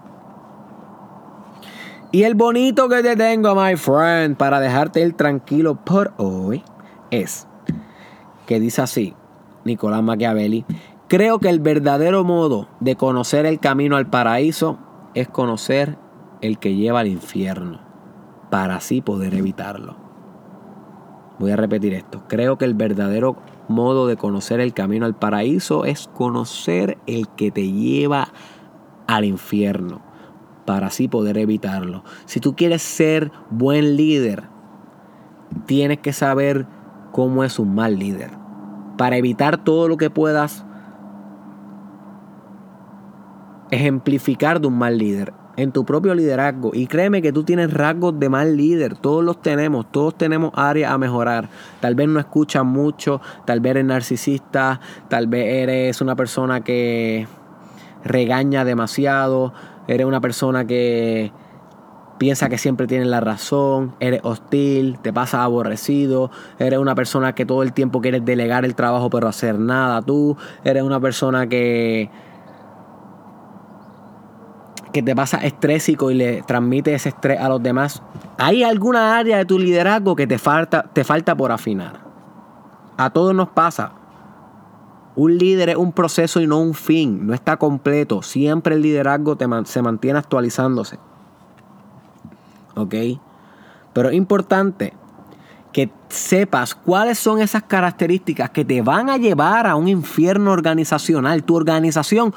Y 2.11 2.23
el 2.23 2.35
bonito 2.35 2.89
que 2.89 3.03
te 3.03 3.17
tengo, 3.17 3.55
my 3.55 3.77
friend, 3.77 4.37
para 4.37 4.61
dejarte 4.61 5.01
ir 5.01 5.15
tranquilo 5.15 5.75
por 5.75 6.15
hoy 6.17 6.63
es 7.11 7.47
que 8.47 8.61
dice 8.61 8.83
así, 8.83 9.15
Nicolás 9.65 10.03
Machiavelli, 10.03 10.65
creo 11.09 11.39
que 11.39 11.49
el 11.49 11.61
verdadero 11.61 12.25
modo 12.25 12.69
de 12.81 12.97
conocer 12.97 13.47
el 13.47 13.61
camino 13.61 13.97
al 13.97 14.09
paraíso 14.09 14.79
es 15.15 15.29
conocer 15.29 15.99
el 16.41 16.59
que 16.59 16.75
lleva 16.75 17.01
al 17.01 17.07
infierno 17.07 17.81
para 18.51 18.77
así 18.77 19.01
poder 19.01 19.35
evitarlo. 19.35 19.97
Voy 21.39 21.51
a 21.51 21.57
repetir 21.57 21.95
esto. 21.95 22.23
Creo 22.29 22.59
que 22.59 22.65
el 22.65 22.75
verdadero 22.75 23.37
modo 23.69 24.07
de 24.07 24.17
conocer 24.17 24.61
el 24.61 24.75
camino 24.75 25.07
al 25.07 25.15
paraíso 25.15 25.85
es 25.85 26.09
conocer 26.09 26.99
el 27.07 27.29
que 27.29 27.51
te 27.51 27.73
lleva 27.73 28.29
al 29.07 29.25
infierno 29.25 30.03
para 30.67 30.89
así 30.89 31.09
poder 31.09 31.39
evitarlo. 31.39 32.05
Si 32.27 32.41
tú 32.41 32.55
quieres 32.55 32.83
ser 32.83 33.33
buen 33.51 33.97
líder, 33.97 34.45
tienes 35.67 35.99
que 35.99 36.13
saber 36.13 36.67
cómo 37.13 37.45
es 37.45 37.59
un 37.59 37.75
mal 37.75 37.99
líder. 37.99 38.31
Para 38.99 39.17
evitar 39.17 39.59
todo 39.59 39.89
lo 39.89 39.97
que 39.97 40.11
puedas 40.11 40.65
ejemplificar 43.71 44.61
de 44.61 44.67
un 44.67 44.79
mal 44.79 44.99
líder 44.99 45.33
en 45.57 45.73
tu 45.73 45.85
propio 45.85 46.15
liderazgo. 46.15 46.71
Y 46.75 46.87
créeme 46.87 47.23
que 47.23 47.33
tú 47.33 47.45
tienes 47.45 47.73
rasgos 47.73 48.19
de 48.19 48.29
mal 48.29 48.57
líder. 48.57 48.97
Todos 48.97 49.25
los 49.25 49.41
tenemos. 49.41 49.91
Todos 49.91 50.17
tenemos 50.17 50.53
áreas 50.55 50.93
a 50.93 50.99
mejorar. 50.99 51.49
Tal 51.81 51.95
vez 51.95 52.09
no 52.09 52.21
escuchas 52.21 52.65
mucho. 52.65 53.21
Tal 53.45 53.61
vez 53.61 53.73
eres 53.73 53.85
narcisista. 53.85 54.81
Tal 55.09 55.27
vez 55.27 55.47
eres 55.47 56.01
una 56.01 56.17
persona 56.17 56.63
que 56.63 57.27
regaña 58.05 58.65
demasiado. 58.65 59.53
Eres 59.89 60.07
una 60.07 60.21
persona 60.21 60.67
que 60.67 61.33
piensa 62.23 62.49
que 62.49 62.57
siempre 62.57 62.87
tienes 62.87 63.09
la 63.09 63.19
razón, 63.19 63.97
eres 63.99 64.21
hostil, 64.23 64.97
te 65.03 65.13
pasas 65.13 65.41
aborrecido, 65.41 66.31
eres 66.61 66.79
una 66.79 66.95
persona 66.95 67.35
que 67.35 67.45
todo 67.45 67.65
el 67.65 67.73
tiempo 67.73 68.01
quieres 68.01 68.25
delegar 68.25 68.65
el 68.65 68.77
trabajo 68.77 69.11
pero 69.11 69.27
hacer 69.27 69.59
nada 69.59 70.01
tú, 70.03 70.37
eres 70.63 70.85
una 70.85 71.01
persona 71.01 71.49
que 71.49 72.11
que 74.93 75.03
te 75.03 75.17
pasa 75.17 75.39
estrésico 75.39 76.13
y 76.13 76.15
le 76.15 76.43
transmite 76.43 76.95
ese 76.95 77.09
estrés 77.09 77.41
a 77.41 77.49
los 77.49 77.61
demás, 77.61 78.05
¿hay 78.39 78.63
alguna 78.63 79.19
área 79.19 79.39
de 79.39 79.45
tu 79.45 79.59
liderazgo 79.59 80.15
que 80.15 80.29
te 80.29 80.39
falta, 80.39 80.85
te 80.93 81.03
falta 81.03 81.35
por 81.35 81.51
afinar? 81.51 82.05
A 82.99 83.11
todos 83.11 83.35
nos 83.35 83.49
pasa. 83.49 83.95
Un 85.17 85.39
líder 85.39 85.71
es 85.71 85.77
un 85.77 85.91
proceso 85.91 86.41
y 86.41 86.47
no 86.47 86.61
un 86.61 86.75
fin, 86.75 87.27
no 87.27 87.35
está 87.35 87.57
completo. 87.57 88.23
Siempre 88.23 88.77
el 88.77 88.83
liderazgo 88.83 89.37
se 89.65 89.83
mantiene 89.83 90.21
actualizándose. 90.21 91.01
¿Ok? 92.75 92.95
Pero 93.93 94.09
es 94.09 94.15
importante 94.15 94.95
que 95.73 95.91
sepas 96.09 96.75
cuáles 96.75 97.19
son 97.19 97.41
esas 97.41 97.63
características 97.63 98.51
que 98.51 98.65
te 98.65 98.83
van 98.83 99.09
a 99.09 99.17
llevar 99.17 99.67
a 99.67 99.75
un 99.75 99.89
infierno 99.89 100.53
organizacional. 100.53 101.43
Tu 101.45 101.57
organización 101.57 102.35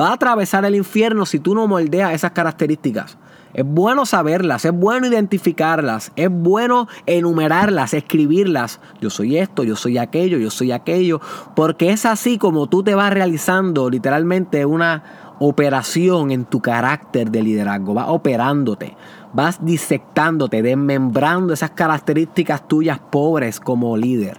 va 0.00 0.08
a 0.08 0.12
atravesar 0.14 0.64
el 0.64 0.74
infierno 0.74 1.26
si 1.26 1.38
tú 1.38 1.54
no 1.54 1.66
moldeas 1.66 2.14
esas 2.14 2.32
características. 2.32 3.18
Es 3.54 3.64
bueno 3.64 4.04
saberlas, 4.04 4.64
es 4.64 4.72
bueno 4.72 5.06
identificarlas, 5.06 6.12
es 6.16 6.28
bueno 6.30 6.86
enumerarlas, 7.06 7.94
escribirlas. 7.94 8.80
Yo 9.00 9.10
soy 9.10 9.38
esto, 9.38 9.64
yo 9.64 9.74
soy 9.74 9.98
aquello, 9.98 10.38
yo 10.38 10.50
soy 10.50 10.72
aquello, 10.72 11.20
porque 11.56 11.90
es 11.90 12.04
así 12.04 12.38
como 12.38 12.68
tú 12.68 12.82
te 12.82 12.94
vas 12.94 13.12
realizando 13.12 13.88
literalmente 13.88 14.66
una 14.66 15.36
operación 15.40 16.30
en 16.30 16.44
tu 16.44 16.60
carácter 16.60 17.30
de 17.30 17.42
liderazgo, 17.42 17.94
vas 17.94 18.06
operándote 18.08 18.96
vas 19.32 19.64
disectándote, 19.64 20.62
desmembrando 20.62 21.52
esas 21.52 21.70
características 21.70 22.66
tuyas 22.66 22.98
pobres 22.98 23.60
como 23.60 23.96
líder. 23.96 24.38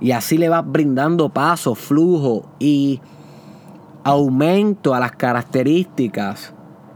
Y 0.00 0.12
así 0.12 0.38
le 0.38 0.48
vas 0.48 0.64
brindando 0.66 1.28
paso, 1.28 1.74
flujo 1.74 2.48
y 2.58 3.00
aumento 4.04 4.94
a 4.94 5.00
las 5.00 5.12
características 5.12 6.54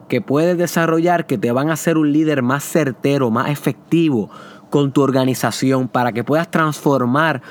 que 0.08 0.20
puedes 0.20 0.56
desarrollar 0.56 1.26
que 1.26 1.38
te 1.38 1.50
van 1.52 1.70
a 1.70 1.74
hacer 1.74 1.98
un 1.98 2.12
líder 2.12 2.42
más 2.42 2.64
certero, 2.64 3.30
más 3.30 3.50
efectivo 3.50 4.30
con 4.70 4.92
tu 4.92 5.02
organización 5.02 5.88
para 5.88 6.12
que 6.12 6.24
puedas 6.24 6.50
transformar 6.50 7.42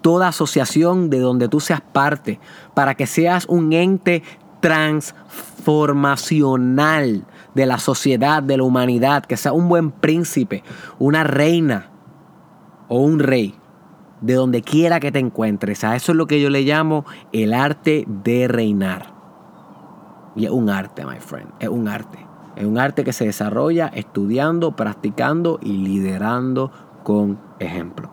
toda 0.00 0.28
asociación 0.28 1.10
de 1.10 1.20
donde 1.20 1.48
tú 1.48 1.60
seas 1.60 1.80
parte, 1.80 2.40
para 2.74 2.94
que 2.94 3.06
seas 3.06 3.46
un 3.46 3.72
ente 3.72 4.22
transformacional 4.60 7.24
de 7.54 7.66
la 7.66 7.78
sociedad, 7.78 8.42
de 8.42 8.56
la 8.56 8.62
humanidad, 8.62 9.24
que 9.24 9.36
sea 9.36 9.52
un 9.52 9.68
buen 9.68 9.90
príncipe, 9.90 10.62
una 10.98 11.24
reina 11.24 11.90
o 12.88 12.98
un 12.98 13.18
rey, 13.18 13.54
de 14.20 14.34
donde 14.34 14.62
quiera 14.62 15.00
que 15.00 15.12
te 15.12 15.18
encuentres. 15.18 15.84
A 15.84 15.96
eso 15.96 16.12
es 16.12 16.18
lo 16.18 16.26
que 16.26 16.40
yo 16.40 16.50
le 16.50 16.62
llamo 16.62 17.04
el 17.32 17.52
arte 17.52 18.04
de 18.06 18.48
reinar. 18.48 19.12
Y 20.36 20.46
es 20.46 20.50
un 20.50 20.70
arte, 20.70 21.04
my 21.04 21.18
friend, 21.18 21.50
es 21.58 21.68
un 21.68 21.88
arte. 21.88 22.18
Es 22.56 22.64
un 22.66 22.78
arte 22.78 23.04
que 23.04 23.12
se 23.12 23.24
desarrolla 23.24 23.88
estudiando, 23.88 24.76
practicando 24.76 25.58
y 25.62 25.72
liderando 25.78 26.70
con 27.02 27.38
ejemplo. 27.58 28.10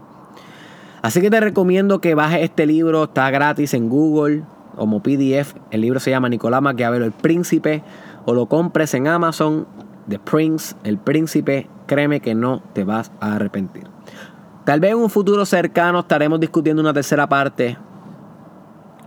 Así 1.01 1.21
que 1.21 1.29
te 1.29 1.39
recomiendo 1.39 2.01
que 2.01 2.15
bajes 2.15 2.43
este 2.43 2.65
libro, 2.65 3.05
está 3.05 3.29
gratis 3.31 3.73
en 3.73 3.89
Google 3.89 4.43
como 4.75 5.01
PDF. 5.01 5.55
El 5.71 5.81
libro 5.81 5.99
se 5.99 6.09
llama 6.09 6.29
Nicolás 6.29 6.61
Maquiavelo, 6.61 7.05
el 7.05 7.11
príncipe 7.11 7.83
o 8.25 8.33
lo 8.33 8.47
compres 8.47 8.93
en 8.93 9.07
Amazon, 9.07 9.67
The 10.07 10.19
Prince, 10.19 10.75
El 10.83 10.97
Príncipe, 10.97 11.69
créeme 11.87 12.19
que 12.19 12.35
no 12.35 12.61
te 12.73 12.83
vas 12.83 13.11
a 13.19 13.35
arrepentir. 13.35 13.87
Tal 14.65 14.79
vez 14.79 14.91
en 14.91 14.97
un 14.97 15.09
futuro 15.09 15.45
cercano 15.45 16.01
estaremos 16.01 16.39
discutiendo 16.39 16.81
una 16.81 16.93
tercera 16.93 17.27
parte 17.27 17.77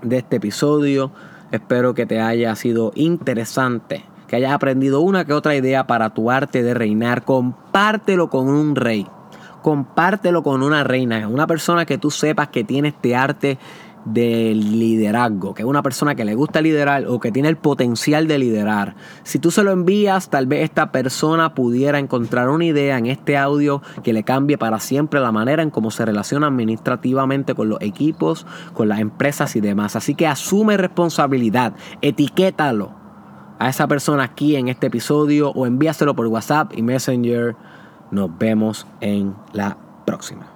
de 0.03 0.19
este 0.19 0.37
episodio. 0.37 1.13
Espero 1.51 1.95
que 1.95 2.07
te 2.07 2.21
haya 2.21 2.55
sido 2.57 2.93
interesante, 2.95 4.05
que 4.27 4.37
hayas 4.37 4.53
aprendido 4.53 5.01
una 5.01 5.25
que 5.25 5.33
otra 5.33 5.55
idea 5.55 5.87
para 5.87 6.11
tu 6.11 6.31
arte 6.31 6.63
de 6.63 6.75
reinar. 6.75 7.25
Compártelo 7.25 8.29
con 8.29 8.49
un 8.49 8.75
rey, 8.75 9.07
compártelo 9.63 10.43
con 10.43 10.63
una 10.63 10.83
reina, 10.85 11.29
una 11.29 11.47
persona 11.47 11.87
que 11.87 11.99
tú 11.99 12.11
sepas 12.11 12.49
que 12.49 12.65
tiene 12.65 12.89
este 12.89 13.15
arte 13.15 13.59
del 14.05 14.79
liderazgo, 14.79 15.55
que 15.55 15.63
es 15.63 15.69
una 15.69 15.83
persona 15.83 16.15
que 16.15 16.25
le 16.25 16.35
gusta 16.35 16.61
liderar 16.61 17.07
o 17.07 17.21
que 17.21 17.31
tiene 17.31 17.49
el 17.49 17.57
potencial 17.57 18.27
de 18.27 18.39
liderar. 18.39 18.97
Si 19.23 19.39
tú 19.39 19.51
se 19.51 19.63
lo 19.63 19.71
envías, 19.71 20.29
tal 20.29 20.47
vez 20.47 20.65
esta 20.65 20.93
persona 20.93 21.55
pudiera 21.55 21.99
encontrar 21.99 22.49
una 22.49 22.65
idea 22.65 22.99
en 22.99 23.07
este 23.07 23.37
audio 23.37 23.83
que 24.03 24.13
le 24.13 24.25
cambie 24.25 24.59
para 24.59 24.81
siempre 24.81 25.21
la 25.21 25.33
manera 25.33 25.63
en 25.63 25.71
cómo 25.71 25.91
se 25.91 26.05
relaciona 26.05 26.49
administrativamente 26.49 27.55
con 27.55 27.69
los 27.69 27.81
equipos, 27.81 28.47
con 28.75 28.89
las 28.89 29.01
empresas 29.01 29.55
y 29.57 29.61
demás. 29.61 29.97
Así 29.97 30.15
que 30.15 30.27
asume 30.27 30.77
responsabilidad, 30.77 31.75
etiquétalo 32.01 32.95
a 33.59 33.69
esa 33.69 33.87
persona 33.87 34.25
aquí 34.25 34.57
en 34.57 34.69
este 34.69 34.89
episodio 34.89 35.51
o 35.51 35.67
envíaselo 35.67 36.17
por 36.17 36.27
WhatsApp 36.27 36.73
y 36.77 36.83
Messenger. 36.83 37.55
Nos 38.11 38.37
vemos 38.37 38.87
en 39.01 39.35
la 39.53 39.79
próxima. 40.05 40.52